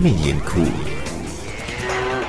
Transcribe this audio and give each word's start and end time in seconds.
Medienkuh. 0.00 0.64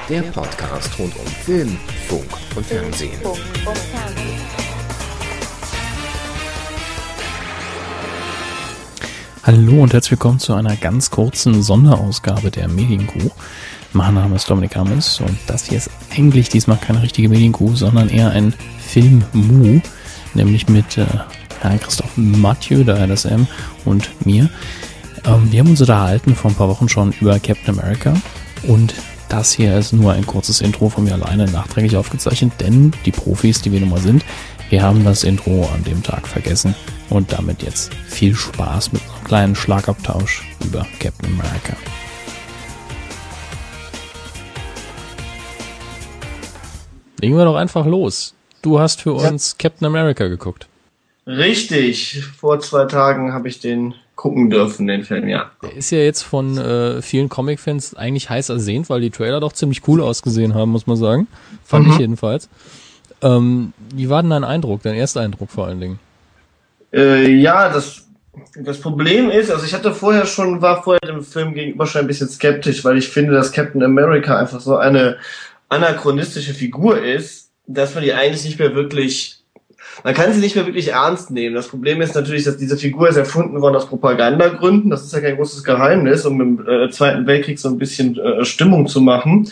Der 0.10 0.24
Podcast 0.24 0.98
rund 0.98 1.16
um 1.16 1.26
Film, 1.28 1.78
Funk 2.08 2.26
und 2.56 2.66
Fernsehen. 2.66 3.12
Hallo 9.44 9.84
und 9.84 9.94
herzlich 9.94 10.12
willkommen 10.12 10.40
zu 10.40 10.56
einer 10.56 10.76
ganz 10.78 11.12
kurzen 11.12 11.62
Sonderausgabe 11.62 12.50
der 12.50 12.68
Medienkuh. 12.68 13.30
Mein 13.94 14.16
Name 14.16 14.38
ist 14.38 14.50
Dominik 14.50 14.76
Hammes 14.76 15.20
und 15.20 15.38
das 15.46 15.66
hier 15.66 15.78
ist 15.78 15.92
eigentlich 16.10 16.50
diesmal 16.50 16.78
keine 16.78 17.04
richtige 17.04 17.30
Medienkuh, 17.30 17.76
sondern 17.76 18.10
eher 18.10 18.32
ein 18.32 18.56
Film-Mu, 18.80 19.80
nämlich 20.34 20.70
mit 20.70 20.98
äh, 20.98 21.06
Herrn 21.62 21.80
Christoph 21.80 22.18
Mathieu, 22.18 22.84
der 22.84 23.06
LSM, 23.06 23.46
und 23.86 24.26
mir. 24.26 24.50
Ähm, 25.26 25.52
wir 25.52 25.60
haben 25.60 25.70
uns 25.70 25.82
unterhalten 25.82 26.36
vor 26.36 26.52
ein 26.52 26.56
paar 26.56 26.70
Wochen 26.70 26.90
schon 26.90 27.14
über 27.20 27.40
Captain 27.40 27.78
America 27.78 28.14
und 28.68 28.94
das 29.28 29.54
hier 29.54 29.78
ist 29.78 29.94
nur 29.94 30.14
ein 30.14 30.26
kurzes 30.26 30.62
Intro 30.62 30.90
von 30.90 31.04
mir 31.04 31.14
alleine 31.14 31.46
nachträglich 31.46 31.96
aufgezeichnet, 31.98 32.54
denn 32.60 32.92
die 33.06 33.12
Profis, 33.12 33.62
die 33.62 33.72
wir 33.72 33.80
nun 33.80 33.90
mal 33.90 34.00
sind, 34.00 34.26
wir 34.70 34.82
haben 34.82 35.04
das 35.04 35.24
Intro 35.24 35.70
an 35.74 35.84
dem 35.84 36.02
Tag 36.04 36.28
vergessen 36.28 36.76
und 37.10 37.32
damit 37.32 37.64
jetzt 37.64 37.94
viel 38.08 38.36
Spaß 38.36 38.92
mit 38.92 39.02
einem 39.02 39.24
kleinen 39.24 39.56
Schlagabtausch 39.56 40.48
über 40.64 40.86
Captain 41.00 41.34
America. 41.34 41.76
Legen 47.22 47.36
wir 47.36 47.46
doch 47.46 47.56
einfach 47.56 47.86
los. 47.86 48.34
Du 48.62 48.80
hast 48.80 49.02
für 49.02 49.14
uns 49.14 49.52
ja. 49.52 49.70
Captain 49.70 49.86
America 49.88 50.28
geguckt. 50.28 50.68
Richtig. 51.28 52.24
Vor 52.24 52.60
zwei 52.60 52.86
Tagen 52.86 53.34
habe 53.34 53.48
ich 53.48 53.60
den 53.60 53.94
gucken 54.20 54.50
dürfen, 54.50 54.86
den 54.86 55.06
Film, 55.06 55.30
ja. 55.30 55.50
Der 55.64 55.78
ist 55.78 55.92
ja 55.92 56.00
jetzt 56.00 56.24
von 56.24 56.58
äh, 56.58 57.02
vielen 57.02 57.30
Comic-Fans 57.30 57.96
eigentlich 57.96 58.30
heiß 58.30 58.50
ersehnt, 58.50 58.90
weil 58.90 59.00
die 59.00 59.12
Trailer 59.12 59.40
doch 59.40 59.54
ziemlich 59.54 59.88
cool 59.88 60.02
ausgesehen 60.02 60.56
haben, 60.56 60.72
muss 60.72 60.88
man 60.88 60.98
sagen. 60.98 61.28
Fand 61.64 61.88
mhm. 61.88 61.94
ich 61.94 62.00
jedenfalls. 62.00 62.50
Ähm, 63.22 63.72
wie 63.96 64.10
war 64.10 64.22
denn 64.22 64.32
dein 64.32 64.44
Eindruck, 64.44 64.84
dein 64.84 64.96
erster 64.96 65.22
Eindruck 65.22 65.50
vor 65.50 65.68
allen 65.68 65.80
Dingen? 65.80 66.00
Äh, 66.92 67.30
ja, 67.32 67.70
das, 67.70 68.10
das 68.62 68.82
Problem 68.82 69.30
ist, 69.30 69.52
also 69.52 69.66
ich 69.66 69.74
hatte 69.74 69.94
vorher 69.94 70.26
schon, 70.26 70.62
war 70.62 70.84
vorher 70.84 71.00
dem 71.00 71.24
Film 71.24 71.54
gegenüber 71.54 71.86
schon 71.86 72.02
ein 72.02 72.08
bisschen 72.08 72.28
skeptisch, 72.28 72.84
weil 72.84 72.98
ich 72.98 73.08
finde, 73.08 73.32
dass 73.32 73.54
Captain 73.54 73.82
America 73.82 74.38
einfach 74.38 74.60
so 74.60 74.76
eine 74.76 75.16
anachronistische 75.70 76.54
Figur 76.54 77.02
ist, 77.02 77.52
dass 77.68 77.96
man 77.96 78.04
die 78.04 78.12
eigentlich 78.12 78.44
nicht 78.44 78.60
mehr 78.60 78.76
wirklich 78.76 79.39
man 80.04 80.14
kann 80.14 80.34
sie 80.34 80.40
nicht 80.40 80.56
mehr 80.56 80.66
wirklich 80.66 80.90
ernst 80.90 81.32
nehmen. 81.32 81.56
Das 81.56 81.68
Problem 81.68 82.02
ist 82.02 82.16
natürlich, 82.16 82.44
dass 82.44 82.58
diese 82.58 82.78
Figur 82.78 83.10
ist 83.10 83.18
erfunden 83.18 83.62
worden 83.62 83.76
aus 83.76 83.88
Propagandagründen. 83.88 84.90
Das 84.90 85.04
ist 85.04 85.14
ja 85.14 85.22
kein 85.22 85.36
großes 85.36 85.64
Geheimnis, 85.64 86.26
um 86.26 86.42
im 86.42 86.68
äh, 86.68 86.90
Zweiten 86.90 87.28
Weltkrieg 87.28 87.60
so 87.60 87.70
ein 87.70 87.78
bisschen 87.78 88.18
äh, 88.18 88.46
Stimmung 88.46 88.88
zu 88.88 89.02
machen. 89.02 89.52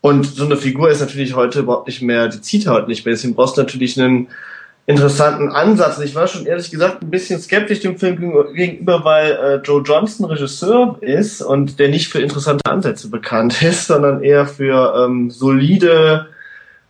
Und 0.00 0.26
so 0.26 0.44
eine 0.44 0.56
Figur 0.56 0.90
ist 0.90 1.00
natürlich 1.00 1.34
heute 1.34 1.60
überhaupt 1.60 1.86
nicht 1.86 2.02
mehr, 2.02 2.28
die 2.28 2.40
zieht 2.40 2.66
heute 2.66 2.88
nicht 2.88 3.04
mehr. 3.04 3.14
Deswegen 3.14 3.34
brauchst 3.34 3.56
du 3.56 3.62
natürlich 3.62 3.98
einen 3.98 4.28
interessanten 4.86 5.48
Ansatz. 5.48 5.98
Ich 6.00 6.14
war 6.14 6.26
schon 6.26 6.46
ehrlich 6.46 6.70
gesagt 6.70 7.02
ein 7.02 7.10
bisschen 7.10 7.40
skeptisch 7.40 7.80
dem 7.80 7.96
Film 7.96 8.18
gegenüber, 8.54 9.04
weil 9.04 9.32
äh, 9.32 9.54
Joe 9.64 9.82
Johnston 9.82 10.26
Regisseur 10.26 10.98
ist 11.00 11.40
und 11.40 11.78
der 11.78 11.88
nicht 11.88 12.08
für 12.08 12.20
interessante 12.20 12.70
Ansätze 12.70 13.08
bekannt 13.08 13.62
ist, 13.62 13.86
sondern 13.86 14.22
eher 14.22 14.46
für 14.46 14.94
ähm, 15.04 15.30
solide, 15.30 16.26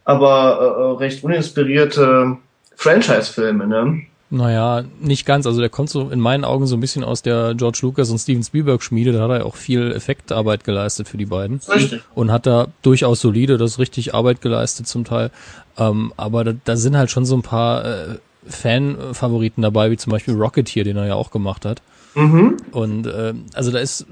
aber 0.04 0.58
äh, 0.60 0.82
äh 0.82 0.96
recht 0.98 1.22
uninspirierte 1.22 2.38
Franchise-Filme, 2.76 3.66
ne? 3.66 4.02
Naja, 4.30 4.82
nicht 5.00 5.26
ganz. 5.26 5.46
Also 5.46 5.60
der 5.60 5.70
kommt 5.70 5.90
so 5.90 6.08
in 6.10 6.18
meinen 6.18 6.44
Augen 6.44 6.66
so 6.66 6.76
ein 6.76 6.80
bisschen 6.80 7.04
aus 7.04 7.22
der 7.22 7.54
George 7.54 7.78
Lucas 7.82 8.10
und 8.10 8.18
Steven 8.18 8.42
Spielberg 8.42 8.82
Schmiede. 8.82 9.12
Da 9.12 9.22
hat 9.22 9.30
er 9.30 9.46
auch 9.46 9.54
viel 9.54 9.92
Effektarbeit 9.92 10.64
geleistet 10.64 11.08
für 11.08 11.16
die 11.16 11.26
beiden. 11.26 11.60
Richtig. 11.72 12.02
Und 12.14 12.32
hat 12.32 12.46
da 12.46 12.68
durchaus 12.82 13.20
solide, 13.20 13.58
das 13.58 13.78
richtig 13.78 14.14
Arbeit 14.14 14.40
geleistet 14.40 14.88
zum 14.88 15.04
Teil. 15.04 15.30
Ähm, 15.78 16.12
aber 16.16 16.42
da, 16.42 16.52
da, 16.64 16.76
sind 16.76 16.96
halt 16.96 17.10
schon 17.10 17.24
so 17.24 17.36
ein 17.36 17.42
paar 17.42 17.84
äh, 17.84 18.18
Fan-Favoriten 18.46 19.62
dabei, 19.62 19.90
wie 19.90 19.96
zum 19.96 20.10
Beispiel 20.10 20.34
Rocketeer, 20.34 20.84
den 20.84 20.96
er 20.96 21.06
ja 21.06 21.14
auch 21.14 21.30
gemacht 21.30 21.64
hat. 21.64 21.80
Mhm. 22.14 22.56
Und 22.72 23.06
äh, 23.06 23.34
also 23.52 23.70
da 23.70 23.78
ist, 23.78 24.06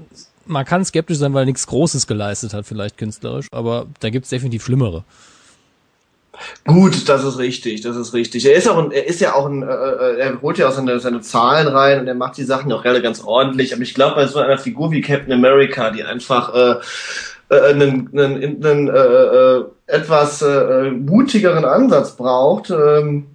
man 0.45 0.65
kann 0.65 0.85
skeptisch 0.85 1.17
sein, 1.17 1.33
weil 1.33 1.43
er 1.43 1.47
nichts 1.47 1.67
Großes 1.67 2.07
geleistet 2.07 2.53
hat, 2.53 2.65
vielleicht 2.65 2.97
künstlerisch, 2.97 3.47
aber 3.51 3.87
da 3.99 4.09
gibt's 4.09 4.29
definitiv 4.29 4.63
Schlimmere. 4.63 5.03
Gut, 6.65 7.07
das 7.09 7.23
ist 7.23 7.37
richtig, 7.37 7.81
das 7.81 7.95
ist 7.95 8.13
richtig. 8.13 8.45
Er 8.45 8.55
ist 8.55 8.67
auch 8.67 8.77
ein, 8.77 8.91
er 8.91 9.05
ist 9.07 9.21
ja 9.21 9.33
auch 9.35 9.45
ein, 9.45 9.61
äh, 9.61 9.65
äh, 9.65 10.17
er 10.17 10.41
holt 10.41 10.57
ja 10.57 10.67
auch 10.67 10.71
seine, 10.71 10.99
seine 10.99 11.21
Zahlen 11.21 11.67
rein 11.67 11.99
und 11.99 12.07
er 12.07 12.15
macht 12.15 12.37
die 12.37 12.43
Sachen 12.43 12.71
auch 12.71 12.83
alle 12.85 13.01
ganz 13.01 13.23
ordentlich. 13.23 13.73
Aber 13.73 13.83
ich 13.83 13.93
glaube, 13.93 14.15
bei 14.15 14.27
so 14.27 14.39
einer 14.39 14.57
Figur 14.57 14.91
wie 14.91 15.01
Captain 15.01 15.31
America, 15.31 15.91
die 15.91 16.03
einfach 16.03 16.53
äh, 16.53 16.75
äh, 17.49 17.69
einen, 17.69 18.09
einen, 18.17 18.65
einen 18.65 18.87
äh, 18.87 18.91
äh, 18.91 19.63
etwas 19.87 20.41
äh, 20.41 20.91
mutigeren 20.91 21.65
Ansatz 21.65 22.15
braucht, 22.15 22.71
ähm, 22.71 23.27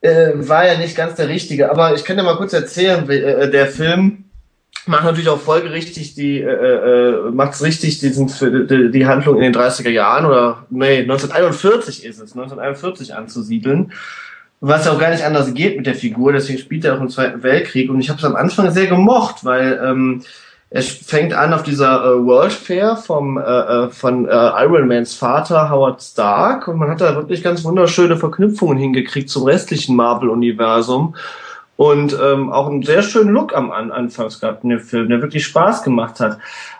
äh, 0.00 0.32
war 0.34 0.66
ja 0.66 0.78
nicht 0.78 0.96
ganz 0.96 1.14
der 1.14 1.28
richtige. 1.28 1.70
Aber 1.70 1.94
ich 1.94 2.04
kann 2.04 2.16
dir 2.16 2.22
mal 2.22 2.36
kurz 2.36 2.52
erzählen, 2.52 3.08
äh, 3.08 3.50
der 3.50 3.66
Film 3.66 4.29
macht 4.86 5.04
natürlich 5.04 5.28
auch 5.28 5.40
folgerichtig 5.40 6.14
die, 6.14 6.40
äh, 6.40 6.46
äh, 6.46 7.30
macht's 7.30 7.62
richtig, 7.62 8.00
diesen, 8.00 8.26
die, 8.26 8.90
die 8.90 9.06
Handlung 9.06 9.36
in 9.36 9.42
den 9.42 9.54
30er 9.54 9.90
Jahren 9.90 10.26
oder, 10.26 10.66
nee, 10.70 11.00
1941 11.00 12.04
ist 12.04 12.20
es, 12.20 12.32
1941 12.32 13.14
anzusiedeln. 13.14 13.92
Was 14.62 14.84
ja 14.84 14.92
auch 14.92 14.98
gar 14.98 15.10
nicht 15.10 15.24
anders 15.24 15.54
geht 15.54 15.76
mit 15.76 15.86
der 15.86 15.94
Figur, 15.94 16.32
deswegen 16.32 16.58
spielt 16.58 16.84
er 16.84 16.94
auch 16.94 17.00
im 17.00 17.08
Zweiten 17.08 17.42
Weltkrieg. 17.42 17.88
Und 17.88 18.00
ich 18.00 18.10
habe 18.10 18.18
es 18.18 18.24
am 18.24 18.36
Anfang 18.36 18.70
sehr 18.70 18.88
gemocht, 18.88 19.44
weil 19.44 19.80
ähm, 19.82 20.22
es 20.68 20.88
fängt 20.88 21.32
an 21.32 21.54
auf 21.54 21.62
dieser 21.62 22.04
äh, 22.04 22.24
World 22.24 22.52
Fair 22.52 22.96
vom 22.96 23.38
äh, 23.38 23.40
äh 23.40 23.88
von 23.88 24.28
äh, 24.28 24.30
Iron 24.30 24.86
Mans 24.86 25.14
Vater 25.14 25.70
Howard 25.70 26.02
Stark. 26.02 26.68
Und 26.68 26.76
man 26.76 26.90
hat 26.90 27.00
da 27.00 27.16
wirklich 27.16 27.42
ganz 27.42 27.64
wunderschöne 27.64 28.18
Verknüpfungen 28.18 28.76
hingekriegt 28.76 29.30
zum 29.30 29.44
restlichen 29.44 29.96
Marvel-Universum 29.96 31.16
und 31.80 32.14
ähm, 32.22 32.52
auch 32.52 32.68
einen 32.68 32.82
sehr 32.82 33.02
schönen 33.02 33.30
Look 33.30 33.56
am 33.56 33.70
An 33.70 33.90
Anfangs 33.90 34.38
gehabt 34.38 34.64
in 34.64 34.68
dem 34.68 34.80
Film, 34.80 35.08
der 35.08 35.22
wirklich 35.22 35.46
Spaß 35.46 35.82
gemacht 35.82 36.20
hat. 36.20 36.36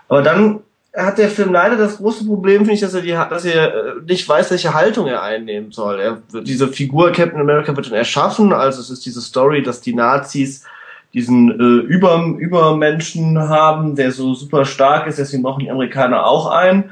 Aber 0.09 0.21
dann 0.21 0.61
hat 0.95 1.17
der 1.17 1.31
Film 1.31 1.55
leider 1.55 1.79
das 1.79 1.97
große 1.97 2.27
Problem, 2.27 2.67
finde 2.67 2.75
ich, 2.75 2.81
dass 2.81 2.93
er, 2.93 3.01
die, 3.01 3.13
dass 3.13 3.47
er 3.47 3.75
äh, 3.75 3.93
nicht 4.07 4.29
weiß, 4.29 4.51
welche 4.51 4.75
Haltung 4.75 5.07
er 5.07 5.23
einnehmen 5.23 5.73
soll. 5.73 6.01
Er, 6.01 6.43
diese 6.43 6.69
Figur 6.69 7.13
Captain 7.13 7.41
America 7.41 7.75
wird 7.75 7.87
dann 7.87 7.95
erschaffen, 7.95 8.53
also 8.53 8.79
es 8.83 8.91
ist 8.91 9.07
diese 9.07 9.23
Story, 9.23 9.63
dass 9.63 9.81
die 9.81 9.95
Nazis 9.95 10.67
diesen 11.15 11.51
äh, 11.51 11.83
Über 11.87 12.23
Übermenschen 12.39 13.39
haben, 13.39 13.97
der 13.97 14.13
so 14.13 14.35
super 14.35 14.67
stark 14.67 15.07
ist, 15.07 15.19
deswegen 15.19 15.43
brauchen 15.43 15.61
die 15.61 15.71
Amerikaner 15.71 16.27
auch 16.27 16.51
einen. 16.51 16.91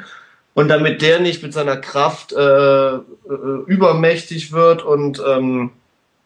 Und 0.55 0.69
damit 0.69 1.03
der 1.03 1.21
nicht 1.21 1.43
mit 1.43 1.53
seiner 1.53 1.77
Kraft 1.77 2.33
äh, 2.33 2.41
äh, 2.41 3.01
übermächtig 3.67 4.51
wird 4.51 4.83
und 4.83 5.23
ähm, 5.29 5.73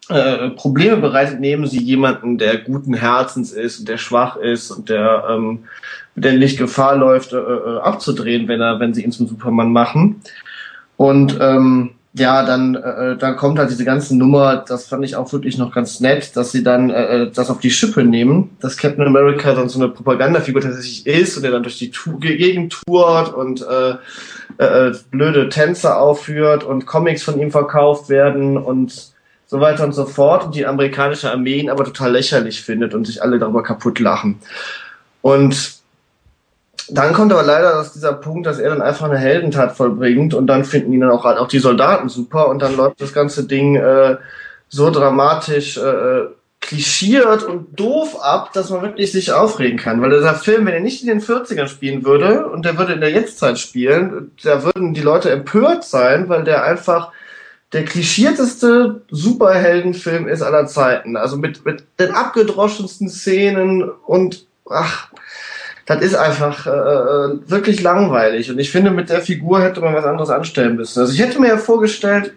äh, 0.09 0.51
Probleme 0.51 0.97
bereitet, 0.97 1.41
nehmen 1.41 1.67
sie 1.67 1.83
jemanden, 1.83 2.39
der 2.39 2.59
guten 2.59 2.95
Herzens 2.95 3.53
ist 3.53 3.81
und 3.81 3.89
der 3.89 3.99
schwach 3.99 4.37
ist 4.37 4.71
und 4.71 4.89
der 4.89 5.25
ähm, 5.31 5.61
der 6.15 6.35
nicht 6.35 6.59
Gefahr 6.59 6.97
läuft, 6.97 7.33
äh, 7.33 7.39
äh, 7.39 7.79
abzudrehen, 7.81 8.49
wenn 8.49 8.61
er, 8.61 8.81
wenn 8.81 8.95
sie 8.95 9.05
ihn 9.05 9.13
zum 9.13 9.27
Superman 9.27 9.73
machen. 9.73 10.21
Und 10.97 11.39
ähm, 11.41 11.91
ja, 12.15 12.45
dann, 12.45 12.75
äh, 12.75 13.17
dann 13.17 13.37
kommt 13.37 13.59
halt 13.59 13.71
diese 13.71 13.87
ganze 13.87 14.17
Nummer, 14.17 14.57
das 14.57 14.87
fand 14.87 15.03
ich 15.05 15.17
auch 15.17 15.33
wirklich 15.33 15.57
noch 15.57 15.75
ganz 15.75 16.01
nett, 16.01 16.37
dass 16.37 16.53
sie 16.53 16.63
dann 16.63 16.91
äh, 16.91 17.31
das 17.31 17.49
auf 17.49 17.61
die 17.61 17.71
Schippe 17.71 18.05
nehmen, 18.05 18.51
dass 18.61 18.77
Captain 18.77 19.07
America 19.07 19.55
dann 19.55 19.71
so 19.71 19.79
eine 19.79 19.89
Propagandafigur 19.89 20.61
tatsächlich 20.61 21.07
ist 21.07 21.39
und 21.39 21.45
er 21.45 21.53
dann 21.53 21.63
durch 21.63 21.79
die 21.79 21.91
Gegend 22.21 22.83
tourt 22.87 23.33
und 23.33 23.63
äh, 23.67 23.95
äh, 24.59 24.93
blöde 25.11 25.49
Tänze 25.49 25.97
aufführt 25.97 26.65
und 26.65 26.85
Comics 26.85 27.23
von 27.23 27.41
ihm 27.41 27.51
verkauft 27.51 28.11
werden 28.11 28.59
und 28.59 29.12
so 29.53 29.61
weiter 29.61 29.85
und 29.85 29.93
so 29.93 30.07
fort 30.07 30.47
und 30.47 30.55
die 30.55 30.65
amerikanische 30.65 31.31
Armee 31.31 31.59
ihn 31.59 31.69
aber 31.69 31.85
total 31.85 32.13
lächerlich 32.13 32.63
findet 32.63 32.95
und 32.95 33.07
sich 33.07 33.23
alle 33.23 33.39
darüber 33.39 33.63
kaputt 33.63 33.99
lachen. 33.99 34.41
Und 35.21 35.75
dann 36.89 37.13
kommt 37.13 37.33
aber 37.35 37.43
leider 37.43 37.75
dass 37.75 37.93
dieser 37.93 38.15
Punkt, 38.15 38.47
dass 38.47 38.59
er 38.59 38.71
dann 38.71 38.81
einfach 38.81 39.05
eine 39.05 39.19
Heldentat 39.19 39.77
vollbringt 39.77 40.33
und 40.33 40.47
dann 40.47 40.65
finden 40.65 40.95
ihn 40.95 41.01
dann 41.01 41.11
auch, 41.11 41.27
auch 41.27 41.49
die 41.49 41.59
Soldaten 41.59 42.09
super 42.09 42.49
und 42.49 42.63
dann 42.63 42.79
läuft 42.79 43.03
das 43.03 43.13
ganze 43.13 43.45
Ding 43.45 43.77
äh, 43.77 44.17
so 44.71 44.91
dramatisch 44.91 45.77
äh, 45.77 46.29
klischiert 46.63 47.43
und 47.43 47.79
doof 47.79 48.23
ab, 48.23 48.55
dass 48.55 48.71
man 48.71 48.81
wirklich 48.81 49.13
sich 49.13 49.33
aufregen 49.33 49.79
kann. 49.79 50.01
Weil 50.01 50.13
dieser 50.13 50.35
Film, 50.35 50.65
wenn 50.65 50.73
er 50.73 50.81
nicht 50.81 51.03
in 51.03 51.09
den 51.09 51.21
40ern 51.21 51.69
spielen 51.69 52.07
würde 52.07 52.47
und 52.47 52.65
der 52.65 52.79
würde 52.79 52.95
in 52.95 53.03
der 53.03 53.11
Jetztzeit 53.11 53.59
spielen, 53.59 54.31
da 54.43 54.65
würden 54.65 54.95
die 54.95 55.03
Leute 55.03 55.29
empört 55.29 55.85
sein, 55.85 56.31
weil 56.31 56.43
der 56.43 56.65
einfach 56.65 57.13
der 57.73 57.85
klischierteste 57.85 59.03
Superheldenfilm 59.11 60.29
ist 60.29 60.43
aller 60.43 60.67
Zeiten. 60.67 61.17
Also 61.17 61.37
mit, 61.37 61.65
mit 61.65 61.85
den 61.99 62.13
abgedroschensten 62.13 63.09
Szenen 63.09 63.89
und 64.07 64.47
ach, 64.69 65.09
das 65.87 66.03
ist 66.03 66.15
einfach 66.15 66.67
äh, 66.67 66.71
äh, 66.71 67.51
wirklich 67.51 67.83
langweilig. 67.83 68.51
Und 68.51 68.59
ich 68.59 68.71
finde, 68.71 68.91
mit 68.91 69.11
der 69.11 69.21
Figur 69.21 69.63
hätte 69.63 69.81
man 69.81 69.95
was 69.95 70.05
anderes 70.05 70.31
anstellen 70.31 70.77
müssen. 70.77 71.01
Also 71.01 71.13
ich 71.13 71.21
hätte 71.21 71.41
mir 71.41 71.49
ja 71.49 71.57
vorgestellt, 71.57 72.35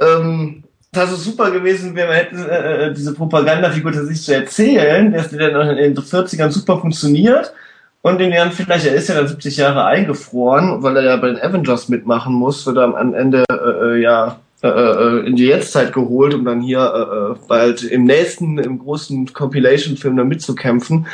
ähm, 0.00 0.64
dass 0.92 1.12
es 1.12 1.24
super 1.24 1.50
gewesen 1.50 1.94
wäre, 1.94 2.08
man 2.08 2.16
hätte 2.16 2.36
äh, 2.50 2.86
äh 2.86 2.94
diese 2.94 3.14
Propagandafigur 3.14 3.92
tatsächlich 3.92 4.24
zu 4.24 4.34
erzählen, 4.34 5.12
dass 5.12 5.28
die 5.28 5.36
dann 5.36 5.76
in 5.76 5.94
den 5.94 5.96
40ern 5.96 6.50
super 6.50 6.80
funktioniert 6.80 7.52
Und 8.02 8.18
den 8.18 8.32
Jahren 8.32 8.52
vielleicht, 8.52 8.86
er 8.86 8.94
ist 8.94 9.08
ja 9.08 9.14
dann 9.14 9.28
70 9.28 9.56
Jahre 9.56 9.84
eingefroren, 9.84 10.82
weil 10.82 10.96
er 10.96 11.04
ja 11.04 11.16
bei 11.16 11.28
den 11.28 11.40
Avengers 11.40 11.88
mitmachen 11.88 12.34
muss, 12.34 12.66
wird 12.66 12.76
er 12.76 12.84
am 12.84 13.14
Ende 13.14 13.44
äh, 13.50 13.54
äh, 13.54 14.02
ja 14.02 14.38
äh, 14.60 14.68
äh, 14.68 15.26
in 15.26 15.36
die 15.36 15.46
Jetztzeit 15.46 15.92
geholt, 15.92 16.34
um 16.34 16.44
dann 16.44 16.60
hier 16.60 16.80
äh, 16.80 17.32
äh, 17.32 17.46
bald 17.46 17.84
im 17.84 18.04
nächsten, 18.04 18.58
im 18.58 18.80
großen 18.80 19.32
Compilation-Film 19.32 20.16
da 20.16 20.24
mitzukämpfen. 20.24 21.06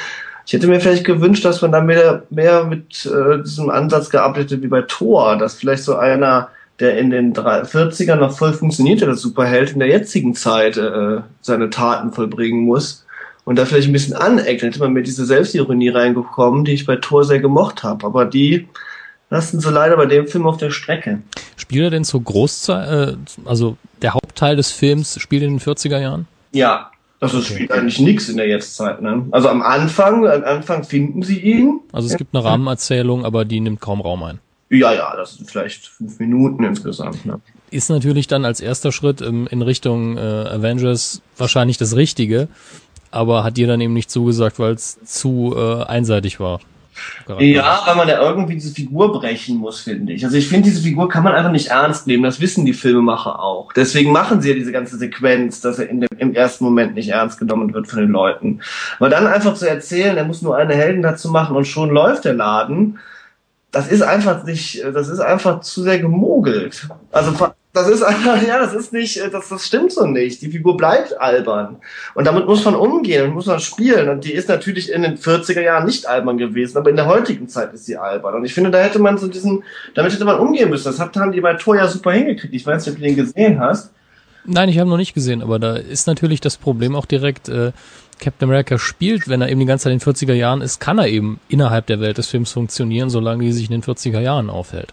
Ich 0.46 0.55
hätte 0.55 0.67
mir 0.67 0.81
vielleicht 0.81 1.05
gewünscht, 1.05 1.44
dass 1.44 1.61
man 1.61 1.73
da 1.73 1.82
mehr, 1.82 2.23
mehr 2.31 2.64
mit 2.64 3.05
äh, 3.05 3.43
diesem 3.43 3.69
Ansatz 3.69 4.08
gearbeitet 4.08 4.62
wie 4.62 4.69
bei 4.69 4.82
Thor, 4.82 5.37
dass 5.37 5.56
vielleicht 5.56 5.85
so 5.85 5.96
einer, 5.96 6.49
der 6.81 6.96
in 6.96 7.11
den 7.11 7.35
40ern 7.35 8.17
noch 8.17 8.37
voll 8.37 8.55
funktionierte, 8.55 9.05
der 9.05 9.14
Superheld, 9.14 9.73
in 9.73 9.79
der 9.79 9.88
jetzigen 9.88 10.35
Zeit 10.35 10.79
äh, 10.79 11.20
seine 11.43 11.69
Taten 11.69 12.12
vollbringen 12.12 12.64
muss 12.64 13.05
und 13.44 13.58
da 13.58 13.67
vielleicht 13.67 13.88
ein 13.88 13.93
bisschen 13.93 14.17
aneckt, 14.17 14.62
hätte 14.62 14.81
man 14.81 14.94
mit 14.94 15.06
diese 15.06 15.26
Selbstironie 15.26 15.91
reingekommen, 15.91 16.64
die 16.64 16.73
ich 16.73 16.87
bei 16.87 16.96
Thor 16.96 17.25
sehr 17.25 17.41
gemocht 17.41 17.82
habe. 17.82 18.06
Aber 18.06 18.25
die 18.25 18.69
lassen 19.30 19.60
sie 19.60 19.70
leider 19.70 19.96
bei 19.96 20.06
dem 20.06 20.26
Film 20.26 20.46
auf 20.46 20.56
der 20.56 20.70
Strecke. 20.70 21.22
Spielt 21.56 21.84
er 21.84 21.90
denn 21.90 22.04
so 22.04 22.20
Großzeit, 22.20 23.14
äh, 23.14 23.16
also 23.44 23.76
der 24.02 24.14
Hauptteil 24.14 24.56
des 24.56 24.70
Films 24.70 25.20
spielt 25.20 25.42
in 25.42 25.58
den 25.58 25.60
40er 25.60 25.98
Jahren? 25.98 26.26
Ja, 26.52 26.90
also 27.20 27.38
es 27.38 27.46
spielt 27.46 27.72
eigentlich 27.72 27.98
nichts 28.00 28.28
in 28.28 28.36
der 28.36 28.48
Jetztzeit. 28.48 29.00
Ne? 29.00 29.26
Also 29.30 29.48
am 29.48 29.62
Anfang, 29.62 30.26
am 30.26 30.44
Anfang 30.44 30.84
finden 30.84 31.22
sie 31.22 31.40
ihn. 31.40 31.80
Also 31.92 32.08
es 32.08 32.16
gibt 32.16 32.34
eine 32.34 32.44
Rahmenerzählung, 32.44 33.24
aber 33.24 33.44
die 33.44 33.60
nimmt 33.60 33.80
kaum 33.80 34.00
Raum 34.00 34.22
ein. 34.24 34.40
Ja, 34.70 34.92
ja, 34.92 35.14
das 35.16 35.36
sind 35.36 35.50
vielleicht 35.50 35.86
fünf 35.86 36.18
Minuten 36.18 36.64
insgesamt. 36.64 37.24
Ne? 37.24 37.40
Ist 37.70 37.90
natürlich 37.90 38.26
dann 38.26 38.44
als 38.44 38.60
erster 38.60 38.92
Schritt 38.92 39.20
ähm, 39.20 39.46
in 39.50 39.62
Richtung 39.62 40.16
äh, 40.16 40.20
Avengers 40.20 41.22
wahrscheinlich 41.36 41.78
das 41.78 41.96
Richtige, 41.96 42.48
aber 43.10 43.44
hat 43.44 43.56
dir 43.56 43.66
dann 43.66 43.80
eben 43.80 43.92
nicht 43.92 44.10
zugesagt, 44.10 44.58
weil 44.58 44.74
es 44.74 44.98
zu 45.04 45.54
äh, 45.56 45.84
einseitig 45.84 46.40
war. 46.40 46.60
Ja, 47.38 47.82
weil 47.87 47.96
man 47.96 48.08
ja 48.08 48.20
irgendwie 48.20 48.55
diese 48.55 48.75
Figur 48.75 49.12
brechen 49.12 49.56
muss, 49.56 49.81
finde 49.81 50.12
ich. 50.12 50.25
Also 50.25 50.37
ich 50.37 50.49
finde, 50.49 50.69
diese 50.69 50.82
Figur 50.82 51.08
kann 51.08 51.25
man 51.25 51.35
einfach 51.35 51.50
nicht 51.50 51.69
ernst 51.69 52.06
nehmen. 52.06 52.23
Das 52.23 52.41
wissen 52.41 52.67
die 52.67 52.75
Filmemacher 52.75 53.41
auch. 53.41 53.73
Deswegen 53.73 54.12
machen 54.12 54.41
sie 54.41 54.50
ja 54.50 54.55
diese 54.55 54.73
ganze 54.73 54.96
Sequenz, 54.96 55.61
dass 55.61 55.79
er 55.79 55.88
in 55.88 56.00
dem, 56.00 56.08
im 56.19 56.35
ersten 56.35 56.64
Moment 56.64 56.94
nicht 56.94 57.08
ernst 57.08 57.38
genommen 57.38 57.73
wird 57.75 57.88
von 57.88 58.00
den 58.00 58.11
Leuten. 58.11 58.61
Weil 58.99 59.11
dann 59.11 59.26
einfach 59.26 59.55
zu 59.55 59.69
erzählen, 59.69 60.17
er 60.17 60.25
muss 60.25 60.43
nur 60.43 60.56
eine 60.56 60.75
Helden 60.75 61.02
dazu 61.02 61.31
machen 61.31 61.56
und 61.56 61.67
schon 61.67 61.91
läuft 61.91 62.25
der 62.25 62.35
Laden, 62.35 62.99
das 63.75 63.88
ist 63.88 64.02
einfach 64.02 64.44
nicht, 64.44 64.85
das 64.85 65.08
ist 65.08 65.19
einfach 65.20 65.61
zu 65.61 65.82
sehr 65.82 65.99
gemogelt. 65.99 66.88
Also 67.11 67.32
das 67.74 67.88
ist 67.88 68.02
einfach, 68.02 68.40
ja, 68.40 68.60
das 68.60 68.72
ist 68.72 68.92
nicht, 68.92 69.20
das, 69.32 69.48
das 69.48 69.66
stimmt 69.66 69.90
so 69.90 70.06
nicht. 70.06 70.40
Die 70.40 70.48
Figur 70.48 70.76
bleibt 70.76 71.20
albern. 71.20 71.78
Und 72.14 72.24
damit 72.24 72.46
muss 72.46 72.64
man 72.64 72.76
umgehen 72.76 73.24
und 73.24 73.34
muss 73.34 73.46
man 73.46 73.58
spielen. 73.58 74.08
Und 74.08 74.24
die 74.24 74.32
ist 74.32 74.48
natürlich 74.48 74.92
in 74.92 75.02
den 75.02 75.18
40er 75.18 75.60
Jahren 75.60 75.84
nicht 75.84 76.06
albern 76.06 76.38
gewesen, 76.38 76.78
aber 76.78 76.90
in 76.90 76.96
der 76.96 77.06
heutigen 77.06 77.48
Zeit 77.48 77.74
ist 77.74 77.84
sie 77.84 77.96
albern. 77.96 78.36
Und 78.36 78.44
ich 78.44 78.54
finde, 78.54 78.70
da 78.70 78.78
hätte 78.78 79.00
man 79.00 79.18
so 79.18 79.26
diesen, 79.26 79.64
damit 79.96 80.12
hätte 80.12 80.24
man 80.24 80.38
umgehen 80.38 80.70
müssen. 80.70 80.84
Das 80.84 81.00
haben 81.00 81.32
die 81.32 81.40
bei 81.40 81.54
Thor 81.54 81.74
ja 81.74 81.88
super 81.88 82.12
hingekriegt. 82.12 82.54
Ich 82.54 82.64
weiß 82.64 82.86
nicht, 82.86 82.94
ob 82.94 83.00
du 83.00 83.06
den 83.06 83.16
gesehen 83.16 83.58
hast. 83.58 83.90
Nein, 84.46 84.68
ich 84.68 84.78
habe 84.78 84.88
noch 84.88 84.98
nicht 84.98 85.14
gesehen, 85.14 85.42
aber 85.42 85.58
da 85.58 85.74
ist 85.74 86.06
natürlich 86.06 86.40
das 86.40 86.56
Problem 86.56 86.94
auch 86.94 87.06
direkt, 87.06 87.48
äh, 87.48 87.72
Captain 88.20 88.48
America 88.48 88.78
spielt, 88.78 89.26
wenn 89.26 89.42
er 89.42 89.48
eben 89.48 89.58
die 89.58 89.66
ganze 89.66 89.84
Zeit 89.84 89.94
in 89.94 89.98
den 89.98 90.14
40er 90.14 90.34
Jahren 90.34 90.60
ist, 90.60 90.78
kann 90.78 90.98
er 90.98 91.08
eben 91.08 91.40
innerhalb 91.48 91.86
der 91.86 91.98
Welt 91.98 92.18
des 92.18 92.28
Films 92.28 92.52
funktionieren, 92.52 93.10
solange 93.10 93.42
die 93.42 93.52
sich 93.52 93.68
in 93.68 93.72
den 93.72 93.82
40er 93.82 94.20
Jahren 94.20 94.50
aufhält. 94.50 94.92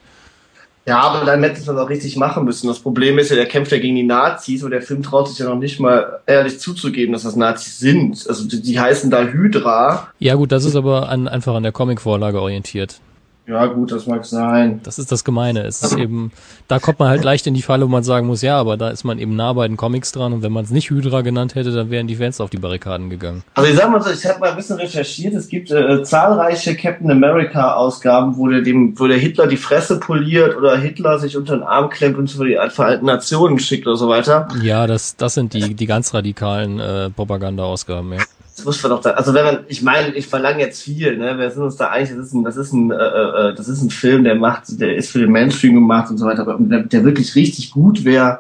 Ja, 0.86 1.00
aber 1.00 1.26
dann 1.26 1.44
hätte 1.44 1.64
man 1.66 1.78
auch 1.78 1.90
richtig 1.90 2.18
machen 2.18 2.44
müssen. 2.44 2.68
Das 2.68 2.80
Problem 2.80 3.20
ist 3.20 3.30
ja, 3.30 3.36
der 3.36 3.46
kämpft 3.46 3.72
ja 3.72 3.78
gegen 3.78 3.96
die 3.96 4.04
Nazis 4.04 4.64
und 4.64 4.72
der 4.72 4.82
Film 4.82 5.04
traut 5.04 5.30
sich 5.30 5.38
ja 5.38 5.46
noch 5.46 5.58
nicht 5.58 5.80
mal 5.80 6.20
ehrlich 6.26 6.60
zuzugeben, 6.60 7.14
dass 7.14 7.24
das 7.24 7.36
Nazis 7.36 7.78
sind. 7.78 8.26
Also 8.28 8.48
die, 8.48 8.62
die 8.62 8.80
heißen 8.80 9.12
da 9.12 9.24
Hydra. 9.24 10.08
Ja 10.18 10.36
gut, 10.36 10.52
das 10.52 10.66
ist 10.66 10.76
aber 10.76 11.10
an, 11.10 11.28
einfach 11.28 11.54
an 11.54 11.64
der 11.64 11.72
Comicvorlage 11.72 12.42
orientiert. 12.42 13.00
Ja, 13.48 13.66
gut, 13.66 13.92
das 13.92 14.06
mag 14.06 14.24
sein. 14.24 14.82
Das 14.84 15.00
ist 15.00 15.12
das 15.12 15.24
Gemeine. 15.24 15.62
Es 15.62 15.82
ist 15.82 15.98
eben, 15.98 16.32
da 16.68 16.80
kommt 16.80 17.00
man 17.00 17.10
halt 17.10 17.24
leicht 17.24 17.48
in 17.48 17.54
die 17.54 17.64
Falle, 17.64 17.86
wo 17.86 17.90
man 17.90 18.04
sagen 18.04 18.28
muss, 18.28 18.42
ja, 18.42 18.58
aber 18.58 18.78
da 18.78 18.90
ist 18.90 19.04
man 19.04 19.18
eben 19.18 19.36
nah 19.36 19.52
bei 19.54 19.68
den 19.68 19.78
Comics 19.78 20.12
dran 20.12 20.32
und 20.32 20.44
wenn 20.44 20.52
man 20.52 20.64
es 20.64 20.70
nicht 20.70 20.90
Hydra 20.90 21.22
genannt 21.22 21.56
hätte, 21.56 21.72
dann 21.72 21.90
wären 21.90 22.08
die 22.08 22.16
Fans 22.16 22.40
auf 22.40 22.52
die 22.52 22.58
Barrikaden 22.58 23.10
gegangen. 23.10 23.44
Also 23.56 23.70
ich 23.70 23.76
sag 23.76 23.92
mal 23.92 24.02
so, 24.02 24.12
ich 24.12 24.26
habe 24.26 24.40
mal 24.40 24.52
ein 24.52 24.56
bisschen 24.56 24.78
recherchiert, 24.78 25.34
es 25.34 25.48
gibt 25.48 25.72
äh, 25.72 26.04
zahlreiche 26.04 26.76
Captain 26.76 27.10
America 27.10 27.74
Ausgaben, 27.74 28.38
wo 28.38 28.48
der 28.48 28.62
dem, 28.62 28.98
wo 29.00 29.08
der 29.08 29.18
Hitler 29.18 29.48
die 29.48 29.58
Fresse 29.58 30.00
poliert 30.00 30.56
oder 30.56 30.78
Hitler 30.78 31.18
sich 31.18 31.36
unter 31.36 31.58
den 31.58 31.64
Arm 31.64 31.90
klemmt 31.90 32.18
und 32.18 32.28
zu 32.28 32.44
die 32.44 32.58
Vereinten 32.70 33.08
Nationen 33.08 33.60
schickt 33.60 33.88
oder 33.88 33.98
so 33.98 34.08
weiter. 34.08 34.48
Ja, 34.62 34.86
das, 34.86 35.16
das 35.16 35.34
sind 35.34 35.54
die, 35.54 35.74
die 35.74 35.86
ganz 35.88 36.14
radikalen 36.14 36.80
äh, 36.80 37.10
Propaganda-Ausgaben, 37.10 38.14
ja 38.14 38.20
muss 38.66 38.82
man 38.84 38.92
doch 38.92 39.02
da, 39.02 39.12
also 39.12 39.34
wenn 39.34 39.46
man, 39.46 39.60
ich 39.68 39.82
meine, 39.82 40.14
ich 40.16 40.28
verlange 40.28 40.60
jetzt 40.60 40.84
viel, 40.84 41.18
ne, 41.18 41.38
wir 41.38 41.50
sind 41.52 41.64
uns 41.64 41.76
da 41.76 41.90
eigentlich, 41.90 42.18
das 42.18 42.28
ist 42.28 42.34
ein, 42.34 42.44
das 42.44 42.58
ist 42.58 42.74
ein, 42.74 42.92
äh, 42.92 42.96
äh, 42.96 43.56
das 43.56 43.68
ist 43.68 43.82
ein 43.82 43.90
Film, 43.90 44.24
der 44.24 44.36
macht, 44.36 44.80
der 44.80 44.96
ist 44.96 45.12
für 45.12 45.20
den 45.20 45.32
Mainstream 45.32 45.76
gemacht 45.76 46.10
und 46.12 46.18
so 46.18 46.26
weiter, 46.26 46.42
aber 46.42 46.58
der, 46.60 46.84
der 46.84 47.04
wirklich 47.04 47.36
richtig 47.36 47.72
gut 47.72 48.04
wäre, 48.06 48.40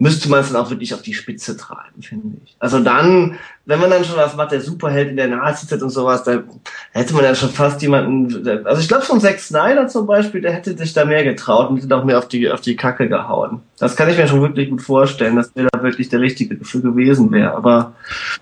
müsste 0.00 0.30
man 0.30 0.40
es 0.40 0.50
dann 0.50 0.56
auch 0.56 0.70
wirklich 0.70 0.94
auf 0.94 1.02
die 1.02 1.12
Spitze 1.12 1.58
treiben, 1.58 2.00
finde 2.00 2.38
ich. 2.42 2.56
Also 2.58 2.80
dann, 2.80 3.38
wenn 3.66 3.78
man 3.78 3.90
dann 3.90 4.02
schon 4.02 4.16
was 4.16 4.34
macht, 4.34 4.50
der 4.50 4.62
Superheld 4.62 5.10
in 5.10 5.16
der 5.16 5.28
Nazizeit 5.28 5.82
und 5.82 5.90
sowas, 5.90 6.24
da 6.24 6.42
hätte 6.92 7.12
man 7.12 7.22
ja 7.22 7.34
schon 7.34 7.50
fast 7.50 7.82
jemanden, 7.82 8.48
also 8.64 8.80
ich 8.80 8.88
glaube 8.88 9.04
von 9.04 9.20
Zack 9.20 9.38
Snyder 9.40 9.88
zum 9.88 10.06
Beispiel, 10.06 10.40
der 10.40 10.54
hätte 10.54 10.76
sich 10.76 10.94
da 10.94 11.04
mehr 11.04 11.22
getraut 11.22 11.68
und 11.68 11.82
hätte 11.82 11.94
auch 11.94 12.04
mehr 12.04 12.16
auf 12.16 12.28
die, 12.28 12.50
auf 12.50 12.62
die 12.62 12.76
Kacke 12.76 13.10
gehauen. 13.10 13.60
Das 13.78 13.94
kann 13.94 14.08
ich 14.08 14.16
mir 14.16 14.26
schon 14.26 14.40
wirklich 14.40 14.70
gut 14.70 14.80
vorstellen, 14.80 15.36
dass 15.36 15.52
der 15.52 15.68
da 15.70 15.82
wirklich 15.82 16.08
der 16.08 16.20
Richtige 16.20 16.56
dafür 16.56 16.80
gewesen 16.80 17.30
wäre, 17.30 17.54
aber. 17.54 17.92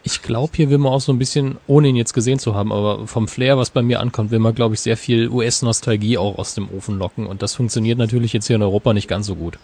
Ich 0.04 0.22
glaube, 0.22 0.52
hier 0.54 0.70
will 0.70 0.78
man 0.78 0.92
auch 0.92 1.00
so 1.00 1.12
ein 1.12 1.18
bisschen, 1.18 1.56
ohne 1.66 1.88
ihn 1.88 1.96
jetzt 1.96 2.12
gesehen 2.12 2.38
zu 2.38 2.54
haben, 2.54 2.72
aber 2.72 3.08
vom 3.08 3.26
Flair, 3.26 3.58
was 3.58 3.70
bei 3.70 3.82
mir 3.82 3.98
ankommt, 3.98 4.30
will 4.30 4.38
man, 4.38 4.54
glaube 4.54 4.74
ich, 4.74 4.80
sehr 4.80 4.96
viel 4.96 5.28
US-Nostalgie 5.28 6.18
auch 6.18 6.38
aus 6.38 6.54
dem 6.54 6.68
Ofen 6.70 6.98
locken 6.98 7.26
und 7.26 7.42
das 7.42 7.56
funktioniert 7.56 7.98
natürlich 7.98 8.32
jetzt 8.32 8.46
hier 8.46 8.56
in 8.56 8.62
Europa 8.62 8.92
nicht 8.92 9.08
ganz 9.08 9.26
so 9.26 9.34
gut. 9.34 9.58